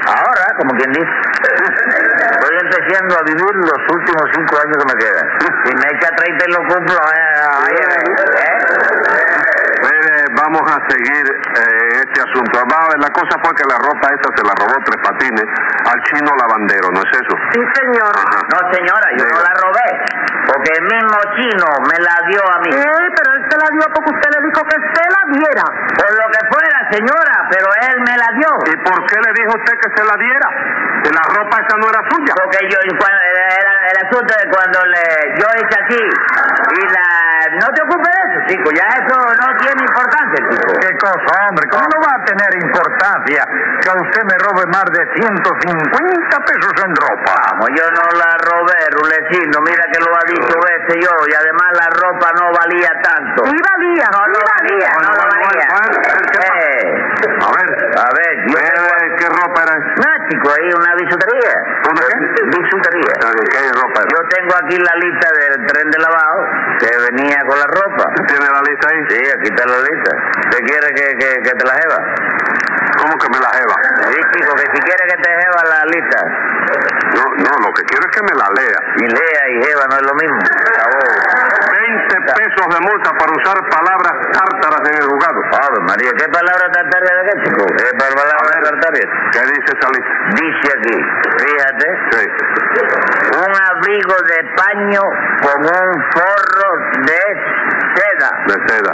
ahora, 0.07 0.45
como 0.57 0.71
quien 0.79 0.91
dice. 0.93 1.13
Estoy 1.43 2.55
empezando 2.61 3.12
a 3.17 3.23
vivir 3.23 3.53
los 3.55 3.81
últimos 3.93 4.25
5 4.33 4.61
años 4.63 4.77
que 4.77 4.87
me 4.89 4.97
quedan. 4.99 5.27
Si 5.65 5.71
me 5.75 5.87
echa 5.97 6.09
30 6.15 6.45
y 6.47 6.51
lo 6.51 6.61
cumplo, 6.67 6.97
eh, 6.97 7.73
¿eh? 7.73 8.53
Mire, 9.83 10.15
vamos 10.39 10.63
a 10.71 10.79
seguir 10.87 11.25
eh, 11.27 12.07
este 12.07 12.21
asunto. 12.21 12.63
Va, 12.71 12.87
La 12.99 13.09
cosa 13.11 13.35
fue 13.43 13.51
que 13.55 13.67
la 13.67 13.77
ropa 13.77 14.07
esa 14.15 14.29
se 14.35 14.43
la 14.47 14.55
robó 14.55 14.75
Tres 14.85 14.99
Patines 15.03 15.47
al 15.91 15.99
chino 16.07 16.31
lavandero, 16.39 16.87
¿no 16.91 17.01
es 17.03 17.11
eso? 17.11 17.33
Sí, 17.51 17.59
señor. 17.59 18.13
No, 18.47 18.59
señora, 18.71 19.07
yo 19.17 19.25
no 19.27 19.39
la 19.43 19.53
robé. 19.59 19.87
Porque 20.47 20.71
el 20.79 20.83
mismo 20.83 21.17
chino 21.35 21.67
me 21.87 21.97
la 21.99 22.15
dio 22.31 22.41
a 22.47 22.57
mí. 22.63 22.71
Sí, 22.71 22.89
pero 23.15 23.27
él 23.35 23.41
se 23.49 23.57
la 23.57 23.67
dio 23.75 23.85
porque 23.93 24.11
usted 24.15 24.22
dijo 24.53 24.61
que 24.69 24.77
se 24.77 25.03
la 25.09 25.21
diera. 25.33 25.65
Por 25.97 26.09
lo 26.13 26.25
que 26.29 26.41
fuera, 26.53 26.77
señora, 26.91 27.35
pero 27.49 27.67
él 27.89 27.95
me 28.05 28.15
la 28.17 28.29
dio. 28.37 28.51
¿Y 28.69 28.75
por 28.85 29.05
qué 29.09 29.17
le 29.17 29.31
dijo 29.33 29.51
usted 29.57 29.73
que 29.81 29.89
se 29.97 30.03
la 30.05 30.15
diera? 30.17 30.47
Que 31.03 31.09
la 31.09 31.23
ropa 31.33 31.57
esa 31.57 31.75
no 31.81 31.89
era 31.89 32.01
suya. 32.09 32.33
Porque 32.37 32.59
yo, 32.69 32.77
cuando- 32.97 33.21
era 33.33 33.73
el 33.91 33.97
asunto 34.07 34.31
de 34.37 34.45
cuando 34.53 34.79
le, 34.85 35.03
yo 35.41 35.47
hice 35.57 35.75
así, 35.81 35.99
y 35.99 36.83
la, 36.93 37.57
no 37.59 37.67
te 37.73 37.81
ocupes 37.83 38.12
chico, 38.53 38.69
ya 38.69 38.85
eso 39.01 39.17
no 39.17 39.47
tiene 39.57 39.81
importancia, 39.81 40.39
chico. 40.53 40.69
¿Qué 40.77 40.91
cosa, 41.01 41.31
hombre? 41.49 41.65
¿Cómo 41.73 41.85
no 41.89 41.97
va 42.05 42.13
a 42.13 42.23
tener 42.25 42.51
importancia 42.61 43.41
que 43.81 43.89
a 43.89 43.95
usted 43.97 44.23
me 44.29 44.37
robe 44.37 44.65
más 44.69 44.85
de 44.93 45.01
150 45.17 46.37
pesos 46.45 46.73
en 46.85 46.91
ropa? 46.93 47.33
Vamos, 47.49 47.67
yo 47.73 47.85
no 47.89 48.05
la 48.13 48.31
robé, 48.45 48.79
Rulecino, 48.93 49.57
mira 49.65 49.83
que 49.89 49.99
lo 49.99 50.13
ha 50.13 50.25
dicho 50.29 50.53
veces 50.53 50.95
yo, 51.01 51.13
y 51.25 51.33
además 51.33 51.69
la 51.81 51.87
ropa 51.97 52.27
no 52.37 52.45
valía 52.53 52.91
tanto. 53.01 53.45
Sí 53.49 53.57
valía, 53.57 54.05
No 54.13 54.21
sí 54.29 54.41
valía, 54.53 54.89
no 55.01 55.09
Bueno, 55.09 55.33
valía. 55.33 55.67
Eh, 56.53 56.93
A 57.33 57.49
ver, 57.49 57.69
a 57.97 58.09
ver, 58.13 58.33
yo 58.47 58.57
eh, 58.57 59.15
¿qué 59.17 59.27
ropa 59.29 59.63
era? 59.63 59.75
Chico, 60.29 60.47
ahí 60.49 60.69
una 60.73 60.95
bisutería. 60.95 61.53
¿Una 61.89 62.01
qué? 62.01 62.15
Bisutería. 62.47 63.13
¿Qué 63.51 63.71
ropa 63.73 64.01
era? 64.01 64.09
Yo 64.13 64.21
tengo 64.29 64.53
aquí 64.55 64.77
la 64.77 64.95
lista 64.99 65.27
del 65.33 65.65
tren 65.67 65.91
de 65.91 65.99
lavado 65.99 66.39
que 66.79 66.89
venía 67.11 67.39
con 67.47 67.59
la 67.59 67.67
ropa. 67.67 68.05
¿Tiene 68.27 68.45
la 68.45 68.61
lista 68.61 68.87
ahí? 68.89 68.99
Sí, 69.09 69.19
aquí 69.19 69.47
está 69.51 69.65
la 69.67 69.79
lista. 69.79 70.11
¿Usted 70.47 70.59
quiere 70.65 70.87
que, 70.95 71.05
que, 71.17 71.29
que 71.43 71.51
te 71.51 71.65
la 71.65 71.73
jeva? 71.73 71.99
¿Cómo 72.97 73.17
que 73.17 73.27
me 73.29 73.39
la 73.39 73.49
jeva? 73.51 73.75
Sí, 74.07 74.19
quiere 74.31 75.03
que 75.09 75.17
te 75.21 75.29
jeva 75.29 75.61
la 75.67 75.85
lista. 75.91 76.19
No, 77.15 77.23
no, 77.43 77.51
lo 77.67 77.73
que 77.73 77.83
quiero 77.83 78.03
es 78.07 78.11
que 78.15 78.23
me 78.23 78.33
la 78.37 78.47
lea. 78.55 78.79
Y 78.97 79.05
lea 79.07 79.43
y 79.49 79.63
jeva 79.65 79.83
no 79.89 79.95
es 79.95 80.05
lo 80.07 80.13
mismo. 80.15 80.39
20 81.83 82.15
pesos 82.39 82.65
de 82.71 82.79
multa 82.87 83.11
por 83.19 83.27
usar 83.35 83.57
palabras 83.67 84.13
tártaras 84.31 84.81
en 84.87 84.95
el 85.03 85.05
juzgado. 85.09 85.39
Ave 85.51 85.79
María, 85.83 86.11
¿qué 86.17 86.27
palabra 86.31 86.65
tartaria 86.71 87.11
de 87.11 87.23
qué, 87.27 87.35
chico? 87.43 87.65
¿Qué 87.75 87.89
palabra 87.99 88.53
tartaria? 88.63 89.05
¿Qué 89.33 89.41
dice 89.51 89.69
esa 89.75 89.89
lista? 89.91 90.13
Dice 90.39 90.67
aquí, 90.79 90.97
fíjate, 91.43 91.87
Sí. 92.13 92.25
un 93.35 93.51
abrigo 93.51 94.15
de 94.31 94.39
paño 94.55 95.01
con 95.43 95.59
un 95.59 95.91
forro 96.15 96.69
de 97.03 97.21
seda, 97.95 98.29
De 98.47 98.57
seda. 98.67 98.93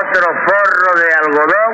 otro 0.00 0.26
forro 0.44 1.00
de 1.00 1.08
algodón. 1.24 1.69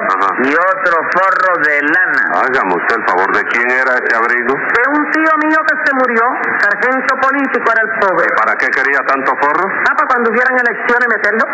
Y 0.47 0.55
otro 0.55 0.95
forro 1.11 1.53
de 1.63 1.83
lana. 1.83 2.23
Hágame 2.39 2.75
usted 2.75 2.97
el 2.97 3.05
favor. 3.07 3.27
¿De 3.35 3.43
quién 3.51 3.71
era 3.71 3.99
ese 3.99 4.15
abrigo? 4.15 4.55
De 4.55 4.83
un 4.95 5.11
tío 5.11 5.33
mío 5.43 5.59
que 5.67 5.77
se 5.85 5.93
murió, 5.95 6.23
sargento 6.63 7.17
político 7.21 7.67
era 7.73 7.83
el 7.83 7.91
pobre. 7.99 8.27
¿Para 8.37 8.55
qué 8.57 8.69
quería 8.69 9.01
tanto 9.07 9.33
forro? 9.43 9.67
Ah, 9.91 9.95
para 9.97 10.07
cuando 10.07 10.31
hubieran 10.31 10.55
elecciones 10.55 11.09
meterlo. 11.09 11.45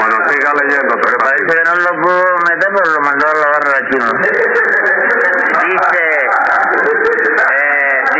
Bueno, 0.00 0.16
siga 0.28 0.52
leyendo. 0.64 0.94
Tres 1.02 1.16
Parece 1.20 1.44
que 1.44 1.62
no 1.62 1.74
lo 1.76 1.92
pudo 2.02 2.24
meter 2.48 2.68
porque 2.72 2.90
lo 2.90 3.00
mandó 3.00 3.26
a 3.28 3.34
la 3.36 3.48
barra 3.52 3.70
de. 3.72 3.82
Dice, 5.62 6.00
eh, 6.00 7.61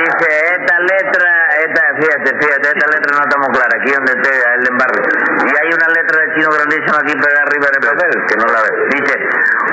dice, 0.03 0.29
esta 0.59 0.77
letra, 0.81 1.31
esta, 1.63 1.83
fíjate, 1.99 2.29
fíjate, 2.39 2.67
esta 2.75 2.87
letra 2.91 3.11
no 3.17 3.23
está 3.23 3.37
muy 3.39 3.51
clara, 3.55 3.73
aquí 3.79 3.91
donde 3.93 4.13
esté 4.13 4.31
el 4.31 4.65
embargo. 4.69 4.99
Y 5.47 5.53
hay 5.63 5.69
una 5.73 5.89
letra 5.95 6.17
de 6.23 6.27
chino 6.35 6.49
grandísima 6.51 6.97
aquí 7.03 7.15
pegada 7.15 7.43
arriba 7.47 7.67
del 7.73 7.83
papel, 7.89 8.13
que 8.27 8.37
no 8.37 8.47
la 8.53 8.61
ve. 8.63 8.71
Dice, 8.99 9.15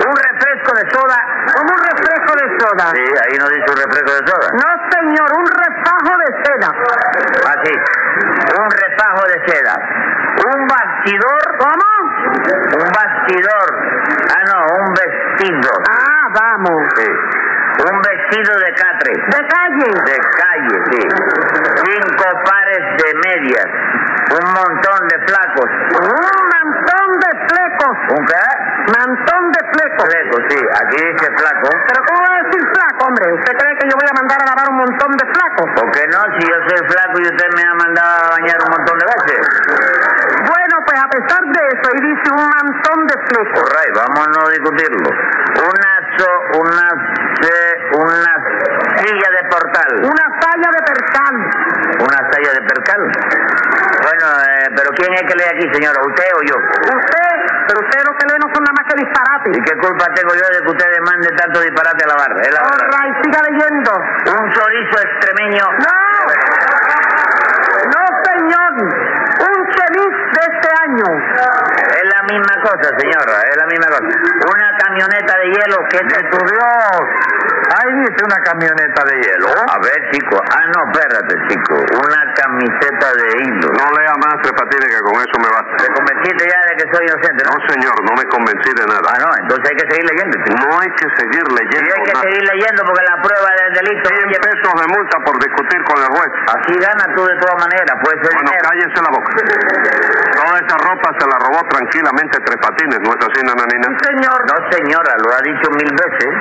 un 0.06 0.16
refresco 0.16 0.72
de 0.78 0.86
soda, 0.94 1.20
Como 1.56 1.70
un 1.74 1.82
refresco 1.82 2.32
de 2.38 2.48
soda. 2.62 2.86
sí, 2.94 3.04
ahí 3.04 3.36
no 3.40 3.48
dice 3.50 3.68
un 3.70 3.80
refresco 3.84 4.12
de 4.14 4.24
soda. 4.30 4.48
No, 4.54 4.70
señor, 4.94 5.28
un 5.40 5.46
refajo 5.50 6.14
de 6.18 6.30
seda. 6.46 6.70
Así, 7.50 7.74
un 8.60 8.70
refajo 8.70 9.24
de 9.28 9.38
seda, 9.50 9.76
un 10.54 10.68
bastidor, 10.68 11.44
¿Cómo? 11.60 11.88
un 12.80 12.90
bastidor, 12.92 13.70
ah 14.30 14.44
no, 14.48 14.60
un 14.84 14.94
vestido. 14.94 15.72
Ah, 15.90 16.28
vamos. 16.34 16.84
Sí. 16.96 17.08
Un 17.80 18.02
vestido 18.02 18.52
de 18.60 18.72
catre. 18.76 19.12
De 19.16 19.42
calle. 19.48 19.88
De 19.88 20.18
calle, 20.36 20.76
sí. 20.92 21.02
Cinco 21.88 22.28
pares 22.44 22.84
de 23.00 23.10
medias. 23.24 23.70
Un 24.36 24.46
montón 24.52 25.08
de 25.08 25.18
flacos. 25.26 25.70
Un 25.96 26.40
mantón 26.52 27.10
de 27.24 27.32
flecos. 27.48 27.98
¿Un 28.20 28.26
qué? 28.28 28.46
Mantón 29.00 29.52
de 29.52 29.62
flecos. 29.72 30.06
Fleco, 30.10 30.38
sí. 30.50 30.60
Aquí 30.60 30.98
dice 31.08 31.28
flaco. 31.40 31.70
Pero 31.88 32.00
¿cómo 32.04 32.20
va 32.20 32.36
a 32.36 32.44
decir 32.44 32.62
flaco, 32.68 33.00
hombre? 33.08 33.26
¿Usted 33.34 33.54
cree 33.58 33.76
que 33.80 33.88
yo 33.88 33.96
voy 33.96 34.08
a 34.12 34.16
mandar 34.16 34.38
a 34.44 34.46
lavar 34.46 34.68
un 34.70 34.78
montón 34.78 35.12
de 35.16 35.26
flacos? 35.32 35.68
¿Por 35.76 35.92
qué 35.92 36.04
no? 36.12 36.20
Si 36.36 36.44
yo 36.44 36.58
soy 36.68 36.80
flaco 36.84 37.16
y 37.20 37.26
usted 37.32 37.50
me 37.56 37.64
ha 37.64 37.76
mandado 37.80 38.28
a 38.28 38.30
bañar 38.36 38.58
un 38.60 38.72
montón 38.76 38.96
de 39.00 39.06
veces. 39.08 39.40
A 41.10 41.18
pesar 41.18 41.42
de 41.42 41.62
eso, 41.74 41.86
ahí 41.90 42.02
dice 42.06 42.28
un 42.30 42.46
mantón 42.54 43.00
de. 43.10 43.16
Por 43.50 43.66
ahí, 43.82 43.90
vamos 43.98 44.20
a 44.22 44.30
no 44.30 44.50
discutirlo. 44.50 45.10
Una, 45.10 45.92
so, 46.18 46.30
una, 46.62 46.86
se- 47.42 47.78
una 47.98 48.34
silla 49.02 49.30
de 49.34 49.44
portal. 49.50 49.92
Una 50.06 50.26
talla 50.38 50.70
de 50.70 50.82
percal. 50.86 51.36
Una 52.06 52.20
silla 52.30 52.52
de 52.54 52.62
percal. 52.62 53.02
Bueno, 54.06 54.26
eh, 54.38 54.70
pero 54.78 54.90
¿quién 55.02 55.14
es 55.18 55.24
que 55.26 55.34
lee 55.34 55.50
aquí, 55.50 55.66
señora? 55.74 55.98
¿Usted 56.06 56.30
o 56.38 56.42
yo? 56.46 56.56
Usted, 56.62 57.36
pero 57.68 57.78
usted 57.82 58.00
lo 58.06 58.14
que 58.14 58.26
lee 58.30 58.38
no 58.40 58.48
son 58.54 58.62
nada 58.64 58.76
más 58.78 58.86
que 58.86 58.96
disparates. 59.02 59.58
¿Y 59.58 59.62
qué 59.66 59.74
culpa 59.82 60.06
tengo 60.14 60.34
yo 60.38 60.46
de 60.46 60.62
que 60.62 60.70
usted 60.70 60.90
demande 60.94 61.28
tanto 61.42 61.60
disparate 61.62 62.06
a 62.06 62.08
la 62.08 62.18
barra? 62.22 62.38
Es 62.42 62.54
la 62.54 62.62
All 62.70 62.86
right, 62.86 63.16
siga 63.26 63.40
leyendo. 63.50 63.92
Un 64.30 64.46
chorizo 64.54 64.96
extremeño. 65.10 65.66
No, 67.90 68.02
señor. 68.30 68.74
Un 69.40 69.58
chemis 69.72 70.14
Es 70.90 72.06
la 72.10 72.24
misma 72.24 72.56
cosa, 72.64 72.90
señora, 72.98 73.42
es 73.48 73.58
la 73.58 73.66
misma 73.68 73.88
cosa. 73.88 74.10
Una 74.50 74.78
camioneta 74.78 75.38
de 75.38 75.46
hielo 75.46 75.78
que 75.88 76.00
¡Tu 76.00 76.38
Dios! 76.46 77.02
Ahí 77.70 77.92
dice 78.02 78.20
una 78.26 78.40
camioneta 78.42 79.02
de 79.06 79.14
hielo. 79.22 79.48
A 79.54 79.78
ver, 79.78 80.00
chico. 80.10 80.42
Ah, 80.42 80.66
no, 80.74 80.80
espérate, 80.90 81.34
chico. 81.50 81.76
Una 82.02 82.22
camiseta 82.34 83.08
de 83.14 83.26
hilo. 83.46 83.68
No 83.78 83.86
lea 83.94 84.14
más 84.26 84.42
Tres 84.42 84.54
Patines 84.58 84.90
que 84.90 85.02
con 85.06 85.16
eso 85.22 85.36
me 85.38 85.50
basta. 85.54 85.74
¿Te 85.78 85.88
convenciste 85.94 86.44
ya 86.50 86.60
de 86.66 86.74
que 86.82 86.86
soy 86.90 87.04
inocente, 87.06 87.42
No, 87.46 87.54
no? 87.54 87.62
señor, 87.70 87.96
no 88.10 88.12
me 88.18 88.26
convencí 88.26 88.72
de 88.74 88.86
nada. 88.90 89.06
Ah, 89.06 89.18
no, 89.22 89.30
entonces 89.46 89.64
hay 89.70 89.78
que 89.78 89.86
seguir 89.86 90.06
leyendo, 90.10 90.34
chico. 90.42 90.58
No 90.66 90.74
hay 90.82 90.92
que 90.98 91.08
seguir 91.14 91.46
Y 91.46 91.54
leyendo 91.62 91.92
hay 91.94 92.04
que 92.10 92.14
nada. 92.14 92.24
seguir 92.26 92.44
leyendo 92.50 92.80
porque 92.90 93.04
la 93.06 93.18
prueba 93.22 93.50
del 93.62 93.72
delito... 93.86 94.08
100 94.10 94.28
oye, 94.30 94.40
pesos 94.50 94.74
de 94.82 94.88
multa 94.90 95.16
por 95.22 95.36
discutir 95.38 95.80
con 95.86 95.98
el 96.02 96.10
juez. 96.10 96.32
Así 96.50 96.74
gana 96.82 97.04
tú 97.14 97.22
de 97.22 97.36
todas 97.38 97.58
maneras, 97.62 97.94
puede 98.02 98.18
ser 98.24 98.34
Bueno, 98.34 98.50
dinero. 98.50 98.66
cállese 98.66 98.98
la 98.98 99.12
boca. 99.14 99.30
Toda 100.42 100.56
esa 100.58 100.76
ropa 100.90 101.08
se 101.22 101.26
la 101.30 101.38
robó 101.38 101.60
tranquilamente 101.70 102.34
Tres 102.50 102.58
Patines, 102.66 103.00
¿no 103.06 103.10
es 103.14 103.22
así, 103.30 103.40
nananina? 103.46 103.88
Sí, 103.94 104.10
señor. 104.10 104.40
No, 104.50 104.56
señora, 104.74 105.12
lo 105.22 105.30
ha 105.38 105.42
dicho 105.46 105.68
mil 105.78 105.92
veces. 105.94 106.34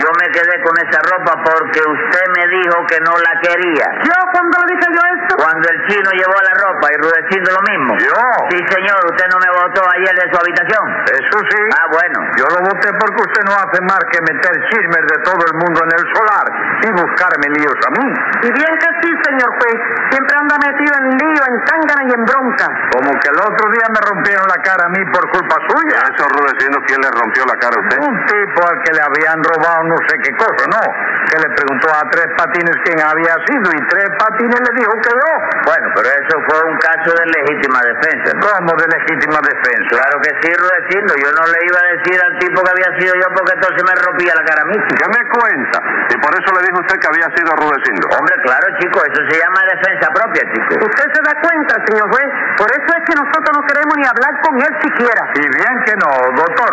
Yo 0.00 0.08
me 0.20 0.28
quedé 0.32 0.62
con 0.62 0.74
esa 0.78 1.00
ropa 1.10 1.42
porque 1.44 1.80
usted 1.80 2.24
me 2.36 2.44
dijo 2.48 2.86
que 2.86 2.98
no 3.00 3.12
la 3.16 3.40
quería. 3.40 3.86
Yo, 4.04 4.14
cuando 4.32 4.58
le 4.68 4.74
yo 4.80 5.03
Cuando 5.36 5.66
el 5.68 5.78
chino 5.88 6.08
llevó 6.12 6.36
la 6.36 6.54
ropa 6.60 6.86
y 6.92 6.96
Rudecindo 7.00 7.48
lo 7.52 7.62
mismo. 7.64 7.90
¿Yo? 7.98 8.20
Sí, 8.50 8.58
señor, 8.68 9.00
usted 9.08 9.26
no 9.32 9.38
me 9.40 9.50
votó 9.56 9.80
ayer 9.96 10.14
de 10.14 10.26
su 10.30 10.36
habitación. 10.36 10.84
Eso 11.10 11.38
sí. 11.50 11.60
Ah, 11.72 11.86
bueno. 11.92 12.18
Yo 12.36 12.46
lo 12.52 12.60
voté 12.68 12.88
porque 12.98 13.20
usted 13.20 13.42
no 13.48 13.54
hace 13.56 13.78
más 13.84 14.02
que 14.12 14.20
meter 14.22 14.52
chismes 14.70 15.04
de 15.08 15.18
todo 15.24 15.42
el 15.44 15.54
mundo 15.58 15.78
en 15.84 15.90
el 15.96 16.04
solar 16.12 16.46
y 16.84 16.88
buscarme 16.92 17.46
líos 17.56 17.78
a 17.84 17.90
mí. 17.98 18.06
y 18.44 18.50
bien 18.52 18.72
que 18.78 18.90
sí, 19.02 19.10
señor 19.24 19.50
juez, 19.60 19.78
siempre 20.10 20.34
anda 20.36 20.56
metido 20.60 20.92
en 21.00 21.06
lío, 21.16 21.42
en 21.44 21.56
cángana 21.64 22.02
y 22.04 22.10
en 22.12 22.22
bronca. 22.24 22.66
Como 22.92 23.10
que 23.20 23.28
el 23.30 23.38
otro 23.40 23.64
día 23.72 23.86
me 23.88 24.00
rompieron 24.04 24.46
la 24.48 24.60
cara 24.62 24.86
a 24.86 24.90
mí 24.90 25.02
por 25.12 25.24
culpa 25.30 25.56
suya. 25.68 25.96
A 26.00 26.06
eso 26.12 26.24
Rudecindo, 26.28 26.78
¿quién 26.86 27.00
le 27.00 27.10
rompió 27.10 27.42
la 27.46 27.56
cara 27.58 27.74
a 27.76 27.80
usted? 27.80 27.98
Un 28.00 28.16
tipo 28.26 28.58
al 28.66 28.78
que 28.82 28.92
le 28.92 29.02
habían 29.02 29.38
robado 29.42 29.84
no 29.84 29.96
sé 30.08 30.14
qué 30.22 30.32
cosa, 30.36 30.64
¿no? 30.68 30.80
Que 31.24 31.38
le 31.40 31.48
preguntó 31.56 31.88
a 31.88 32.02
Tres 32.10 32.28
Patines 32.36 32.76
quién 32.84 33.00
había 33.00 33.34
sido 33.48 33.66
y 33.72 33.80
Tres 33.88 34.10
Patines 34.18 34.60
le 34.60 34.72
dijo 34.76 34.92
que 35.00 35.10
yo. 35.10 35.32
Bueno, 35.64 35.86
pero 35.96 36.08
eso 36.08 36.34
fue 36.48 36.58
un 36.68 36.76
caso 36.78 37.10
de 37.16 37.24
legítima 37.32 37.80
defensa. 37.80 38.28
¿no? 38.36 38.44
Como 38.44 38.72
de 38.76 38.86
legítima 38.92 39.40
defensa. 39.40 39.88
Claro 39.88 40.16
que 40.20 40.30
sí, 40.42 40.50
Rudecindo. 40.52 41.12
Yo 41.16 41.30
no 41.32 41.44
le 41.48 41.58
iba 41.64 41.78
a 41.80 41.88
decir 41.96 42.18
al 42.20 42.34
tipo 42.38 42.58
que 42.62 42.70
había 42.70 42.90
sido 43.00 43.12
yo 43.16 43.26
porque 43.34 43.52
entonces 43.56 43.82
me 43.82 43.94
rompía 44.04 44.32
la 44.36 44.44
cara 44.44 44.62
a 44.62 44.68
mí. 44.68 44.76
¿Qué 44.78 45.06
me 45.08 45.22
cuenta? 45.32 45.78
Y 46.12 46.16
por 46.20 46.32
eso 46.36 46.48
le 46.54 46.60
dijo 46.68 46.78
usted 46.84 46.96
que 47.00 47.08
había 47.08 47.28
sido 47.32 47.50
Rudecindo. 47.56 48.04
Hombre, 48.14 48.34
claro, 48.44 48.66
chico, 48.78 48.98
eso 49.02 49.20
se 49.24 49.36
llama 49.40 49.60
defensa 49.64 50.06
propia, 50.12 50.42
chico. 50.52 50.72
Usted 50.84 51.06
se 51.08 51.20
da 51.24 51.34
cuenta, 51.40 51.72
señor 51.88 52.06
juez, 52.12 52.28
por 52.60 52.68
eso 52.70 52.90
es 52.94 53.02
que 53.08 53.14
nosotros 53.16 53.50
no 53.54 53.62
queremos 53.66 53.94
ni 53.96 54.06
hablar 54.06 54.32
con 54.44 54.54
él 54.60 54.72
siquiera. 54.84 55.22
Y 55.40 55.44
bien 55.48 55.74
que 55.88 55.94
no, 55.98 56.10
doctor. 56.36 56.72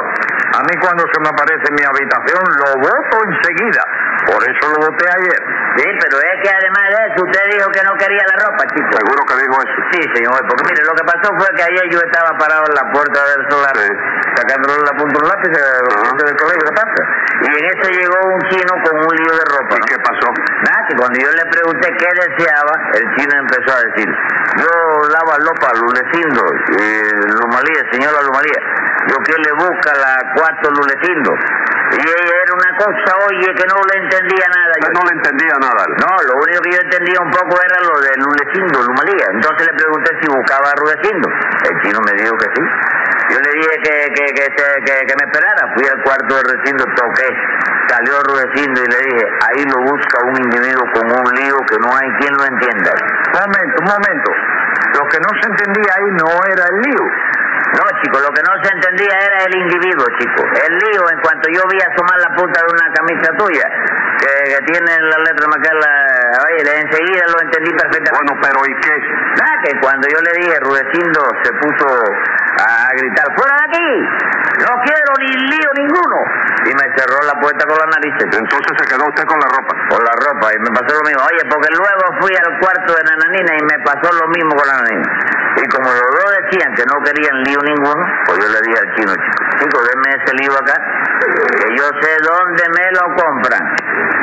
A 0.52 0.62
mí 0.68 0.74
cuando 0.84 1.08
se 1.08 1.18
me 1.24 1.30
aparece 1.32 1.66
en 1.72 1.76
mi 1.80 1.84
habitación 1.88 2.44
lo 2.44 2.70
voto 2.84 3.16
enseguida. 3.24 3.84
Por 4.28 4.42
eso 4.44 4.64
lo 4.70 4.78
voté 4.86 5.06
ayer. 5.08 5.42
Sí, 5.78 5.88
pero 6.04 6.16
es 6.20 6.36
que 6.44 6.50
además 6.52 6.84
de 6.92 7.00
eso, 7.08 7.20
usted 7.26 7.44
dijo 7.56 7.68
que 7.72 7.82
no 7.88 7.94
quería 7.98 8.24
la 8.28 8.38
ropa, 8.44 8.62
chico. 8.76 8.90
Seguro 8.92 9.22
que 9.26 9.36
dijo 9.40 9.56
eso. 9.64 9.78
Sí, 9.96 10.02
señor, 10.16 10.36
porque 10.48 10.64
mire, 10.68 10.84
lo 10.84 10.94
que 10.94 11.06
pasó 11.08 11.28
fue 11.40 11.48
que 11.56 11.64
ayer 11.64 11.86
yo 11.90 12.00
estaba 12.04 12.38
parado 12.38 12.64
en 12.68 12.76
la 12.76 12.86
puerta 12.92 13.20
del 13.32 13.42
solar, 13.50 13.76
Sí. 13.80 13.90
sacándole 14.36 14.84
la 14.84 14.94
punta 15.00 15.16
de 15.16 15.24
un 15.24 15.30
lápiz 15.32 15.52
Ajá. 15.52 16.12
del 16.22 16.36
colegio, 16.38 16.64
¿qué 16.68 16.76
pasa? 16.76 17.02
Y 17.42 17.48
en 17.56 17.66
eso 17.72 17.86
llegó 17.90 18.18
un 18.36 18.42
chino 18.52 18.74
con 18.84 18.96
un 19.00 19.14
lío 19.16 19.34
de 19.34 19.46
ropa. 19.48 19.74
¿Y 19.80 19.84
qué 19.90 19.98
pasó? 20.04 20.28
Nada, 20.68 20.80
que 20.88 20.96
cuando 20.96 21.18
yo 21.18 21.30
le 21.32 21.46
pregunté 21.50 21.88
qué 21.98 22.10
deseaba, 22.20 22.74
el 22.94 23.06
chino 23.16 23.34
empezó 23.42 23.70
a 23.74 23.82
decir, 23.90 24.08
yo 24.62 24.70
lava 25.10 25.36
lopa, 25.42 25.68
lulecindo, 25.82 26.42
y 26.78 26.84
Lumalía, 27.42 27.82
señora 27.92 28.22
Lumalía, 28.22 28.60
yo 29.08 29.16
que 29.24 29.34
le 29.40 29.52
busca 29.58 29.92
la 29.98 30.14
cuarto 30.36 30.70
lulecindo. 30.70 31.32
Y 31.92 32.02
ella 32.08 32.36
era 32.46 32.54
una 32.56 32.72
cosa, 32.78 33.10
oye, 33.28 33.48
que 33.54 33.66
no 33.68 33.76
le 33.92 33.96
entendía 34.00 34.48
nada. 34.48 34.74
Yo- 34.80 34.92
no 34.96 35.02
le 35.06 35.14
entendía 35.18 35.56
nada. 35.60 35.84
no, 36.00 36.10
lo 36.24 36.34
único 36.40 36.62
que 36.64 36.72
yo 36.72 36.80
entendía 36.82 37.20
un 37.20 37.32
poco 37.32 37.54
era 37.60 37.78
lo 37.84 37.96
de 38.00 38.12
Lulecindo, 38.16 38.82
Lumalía. 38.84 39.28
Entonces 39.34 39.68
le 39.68 39.74
pregunté 39.76 40.10
si 40.22 40.28
buscaba 40.32 40.72
a 40.72 40.76
Rudecindo. 40.80 41.28
El 41.28 41.76
chino 41.84 42.00
me 42.06 42.14
dijo 42.16 42.34
que 42.38 42.48
sí. 42.56 42.64
Yo 43.32 43.38
le 43.40 43.52
dije 43.60 43.74
que, 43.84 43.96
que, 44.16 44.46
que, 45.06 45.14
me 45.20 45.24
esperara. 45.28 45.64
Fui 45.76 45.86
al 45.88 46.00
cuarto 46.04 46.32
de 46.36 46.42
Rudecindo, 46.44 46.84
toqué. 46.96 47.28
Salió 47.92 48.14
Rudecindo 48.24 48.82
y 48.82 48.88
le 48.88 48.98
dije, 49.12 49.26
ahí 49.52 49.62
lo 49.68 49.78
busca 49.84 50.16
un 50.26 50.36
individuo 50.48 50.84
con 50.96 51.06
un 51.12 51.28
lío 51.36 51.58
que 51.68 51.78
no 51.80 51.92
hay 51.92 52.10
quien 52.20 52.34
lo 52.34 52.44
entienda. 52.46 52.92
Momento, 53.36 53.76
un 53.84 53.88
momento. 53.92 54.32
Lo 54.96 55.04
que 55.08 55.20
no 55.20 55.30
se 55.40 55.48
entendía 55.48 55.92
ahí 55.96 56.10
no 56.20 56.30
era 56.52 56.64
el 56.72 56.78
lío. 56.88 57.04
No, 57.72 57.84
chico, 58.04 58.20
lo 58.20 58.30
que 58.36 58.44
no 58.44 58.52
se 58.64 58.70
entendía 58.74 59.16
era 59.16 59.38
el 59.48 59.56
individuo, 59.56 60.06
chico. 60.20 60.44
El 60.44 60.74
lío, 60.76 61.04
en 61.08 61.20
cuanto 61.22 61.48
yo 61.56 61.62
vi 61.72 61.80
asomar 61.80 62.20
la 62.20 62.36
punta 62.36 62.60
de 62.60 62.68
una 62.68 62.88
camisa 62.92 63.32
tuya, 63.40 63.68
que, 64.20 64.32
que 64.52 64.60
tiene 64.68 64.92
la 64.92 65.18
letra 65.24 65.48
Macala, 65.48 65.92
oye, 66.52 66.68
enseguida 66.68 67.24
lo 67.32 67.40
entendí 67.42 67.72
perfectamente. 67.72 68.12
Bueno, 68.12 68.36
pero 68.44 68.60
¿y 68.68 68.76
qué? 68.84 68.96
Nada, 69.40 69.56
que 69.64 69.72
cuando 69.80 70.04
yo 70.12 70.20
le 70.20 70.32
dije, 70.44 70.60
Rudecindo 70.60 71.22
se 71.44 71.52
puso 71.64 71.88
a 72.60 72.92
gritar, 72.92 73.28
¡fuera 73.40 73.56
de 73.56 73.64
aquí! 73.72 73.90
No 74.68 74.72
quiero 74.84 75.12
ni 75.24 75.32
lío 75.48 75.70
ninguno. 75.80 76.18
Y 76.68 76.72
me 76.76 76.86
cerró 76.94 77.18
la 77.24 77.40
puerta 77.40 77.66
con 77.66 77.78
la 77.80 77.88
nariz. 77.88 78.14
Entonces 78.20 78.74
se 78.78 78.86
quedó 78.86 79.08
usted 79.08 79.26
con 79.26 79.40
la 79.40 79.48
ropa. 79.48 79.74
Con 79.90 80.02
la 80.04 80.14
ropa 80.28 80.54
y 80.54 80.60
me 80.60 80.70
pasó 80.76 80.92
lo 80.94 81.04
mismo. 81.08 81.24
Oye, 81.24 81.44
porque 81.50 81.70
luego 81.72 82.04
fui 82.20 82.34
al 82.36 82.52
cuarto 82.60 82.94
de 82.94 83.04
Nananina 83.10 83.52
y 83.58 83.64
me 83.66 83.78
pasó 83.82 84.12
lo 84.12 84.28
mismo 84.28 84.54
con 84.60 84.68
la 84.68 84.76
Nananina. 84.76 85.10
Y 85.58 85.68
como 85.68 85.90
los 85.92 86.10
dos 86.16 86.32
decían 86.44 86.74
que 86.76 86.84
no 86.86 87.04
querían 87.04 87.44
lío 87.44 87.60
ninguno, 87.60 88.04
pues 88.26 88.40
yo 88.40 88.48
le 88.48 88.60
dije 88.62 88.80
al 88.80 88.96
chino, 88.96 89.14
chico, 89.60 89.78
denme 89.84 90.10
ese 90.16 90.34
lío 90.40 90.54
acá, 90.54 90.76
que 91.20 91.76
yo 91.76 91.86
sé 92.02 92.12
dónde 92.24 92.64
me 92.72 92.86
lo 92.92 93.16
compran. 93.16 93.64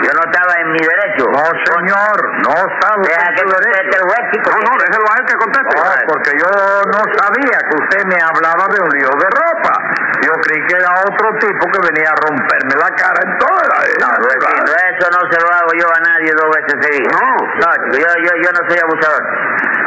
Yo 0.03 0.11
no 0.15 0.23
estaba 0.31 0.53
en 0.63 0.73
mi 0.73 0.79
derecho. 0.79 1.27
No, 1.27 1.43
señor, 1.43 2.17
no 2.47 2.55
sabe. 2.81 3.03
Deja 3.03 3.29
que 3.35 3.43
conteste 3.43 3.97
el 3.99 4.05
juez, 4.07 4.23
chico. 4.31 4.51
No, 4.55 4.59
no, 4.63 4.73
déjelo 4.79 5.05
a 5.05 5.15
él 5.19 5.25
que 5.27 5.37
conteste. 5.37 5.73
No, 5.75 5.85
porque 6.07 6.31
yo 6.39 6.51
no 6.87 7.01
sabía 7.19 7.59
que 7.67 7.75
usted 7.83 8.03
me 8.07 8.19
hablaba 8.23 8.65
de 8.71 8.79
un 8.79 8.89
lío 8.95 9.11
de 9.11 9.29
ropa. 9.29 9.75
Yo 10.23 10.33
creí 10.39 10.63
que 10.67 10.77
era 10.79 10.91
otro 11.03 11.29
tipo 11.39 11.63
que 11.67 11.81
venía 11.93 12.11
a 12.11 12.17
romperme 12.17 12.75
la 12.79 12.91
cara 12.95 13.21
en 13.27 13.33
toda 13.39 13.63
la... 13.69 13.77
No, 13.99 14.09
Luisito, 14.23 14.71
eso 14.71 15.07
no 15.11 15.21
se 15.31 15.39
lo 15.43 15.49
hago 15.51 15.71
yo 15.79 15.87
a 15.91 16.01
nadie 16.01 16.31
dos 16.35 16.51
veces 16.57 16.75
seguidas. 16.79 17.13
No. 17.13 17.27
No, 17.59 17.69
chico, 17.91 17.97
yo, 17.99 18.11
yo, 18.23 18.33
yo 18.39 18.51
no 18.55 18.61
soy 18.71 18.79
abusador. 18.79 19.23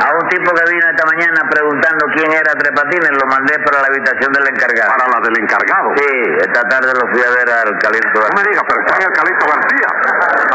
A 0.01 0.09
un 0.17 0.25
tipo 0.29 0.49
que 0.53 0.65
vino 0.71 0.85
esta 0.89 1.05
mañana 1.05 1.39
preguntando 1.49 2.05
quién 2.15 2.31
era 2.33 2.51
Tres 2.57 2.73
Patines, 2.73 3.11
lo 3.11 3.25
mandé 3.29 3.53
para 3.61 3.81
la 3.85 3.87
habitación 3.93 4.33
del 4.33 4.45
encargado. 4.49 4.89
Para 4.97 5.13
la 5.13 5.19
del 5.21 5.37
encargado. 5.45 5.87
Sí, 5.95 6.09
esta 6.41 6.61
tarde 6.69 6.89
lo 6.89 7.05
fui 7.13 7.21
a 7.21 7.29
ver 7.29 7.47
al 7.49 7.71
Calixto 7.77 8.17
No 8.17 8.25
me 8.33 8.41
García. 8.41 8.49
diga, 8.49 8.61
pero 8.65 8.77
está 8.81 8.93
en 8.97 9.03
el 9.05 9.13
Calixto 9.13 9.45
García. 9.45 9.89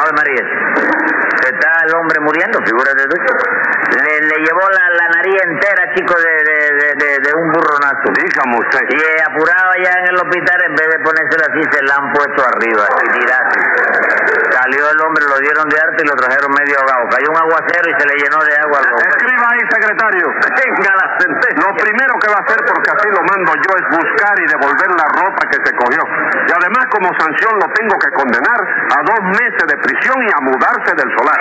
Ave 0.03 0.13
María. 0.19 0.43
Está 1.47 1.71
el 1.87 1.95
hombre 1.95 2.19
muriendo, 2.27 2.59
figúrate 2.67 3.03
tú. 3.07 3.17
Le, 3.17 4.13
le 4.27 4.37
llevó 4.43 4.67
la, 4.67 4.85
la 4.99 5.07
nariz 5.15 5.39
entera, 5.47 5.95
chico, 5.95 6.15
de, 6.19 6.35
de, 6.43 6.59
de, 6.75 6.89
de, 6.99 7.11
de 7.23 7.31
un 7.39 7.47
burronazo. 7.55 8.07
Dígame 8.19 8.59
usted. 8.59 8.83
Y 8.91 8.99
eh, 8.99 9.23
apurado 9.31 9.69
allá 9.79 9.93
en 10.03 10.07
el 10.11 10.17
hospital, 10.17 10.59
en 10.67 10.75
vez 10.75 10.89
de 10.91 10.99
ponérsela 11.07 11.45
así, 11.55 11.63
se 11.71 11.81
la 11.87 11.95
han 12.03 12.13
puesto 12.13 12.41
arriba, 12.51 12.83
y 12.83 13.09
tirarse. 13.15 13.61
Salió 14.57 14.89
el 14.89 15.01
hombre, 15.05 15.21
lo 15.29 15.37
dieron 15.37 15.69
de 15.69 15.77
arte 15.77 16.01
y 16.01 16.07
lo 16.09 16.17
trajeron 16.17 16.49
medio 16.49 16.81
ahogado. 16.81 17.13
Cayó 17.13 17.29
un 17.29 17.41
aguacero 17.45 17.87
y 17.93 17.95
se 18.01 18.05
le 18.09 18.15
llenó 18.25 18.41
de 18.41 18.53
agua 18.57 18.81
al 18.81 18.89
hombre. 18.89 19.05
Escriba 19.13 19.47
ahí, 19.53 19.63
secretario. 19.69 20.27
Venga 20.33 20.93
la 20.97 21.09
sentencia. 21.21 21.61
Lo 21.61 21.73
primero 21.77 22.13
que 22.17 22.29
va 22.33 22.41
a 22.41 22.45
hacer, 22.49 22.61
porque 22.65 22.89
así 22.89 23.09
lo 23.13 23.21
mando 23.21 23.53
yo, 23.53 23.71
es 23.77 23.87
buscar 23.93 24.35
y 24.41 24.47
devolver 24.49 24.91
la 24.97 25.07
ropa 25.13 25.43
que 25.53 25.61
se 25.61 25.73
cogió. 25.77 26.01
Y 26.01 26.51
además, 26.57 26.89
como 26.89 27.13
sanción, 27.21 27.53
lo 27.61 27.69
tengo 27.69 28.01
que 28.01 28.11
condenar 28.17 28.61
a 28.65 28.99
dos 29.05 29.21
meses 29.37 29.65
de 29.69 29.77
prisión 29.77 30.17
y 30.25 30.31
a 30.33 30.41
mudarse 30.41 30.91
del 31.05 31.11
solar. 31.21 31.41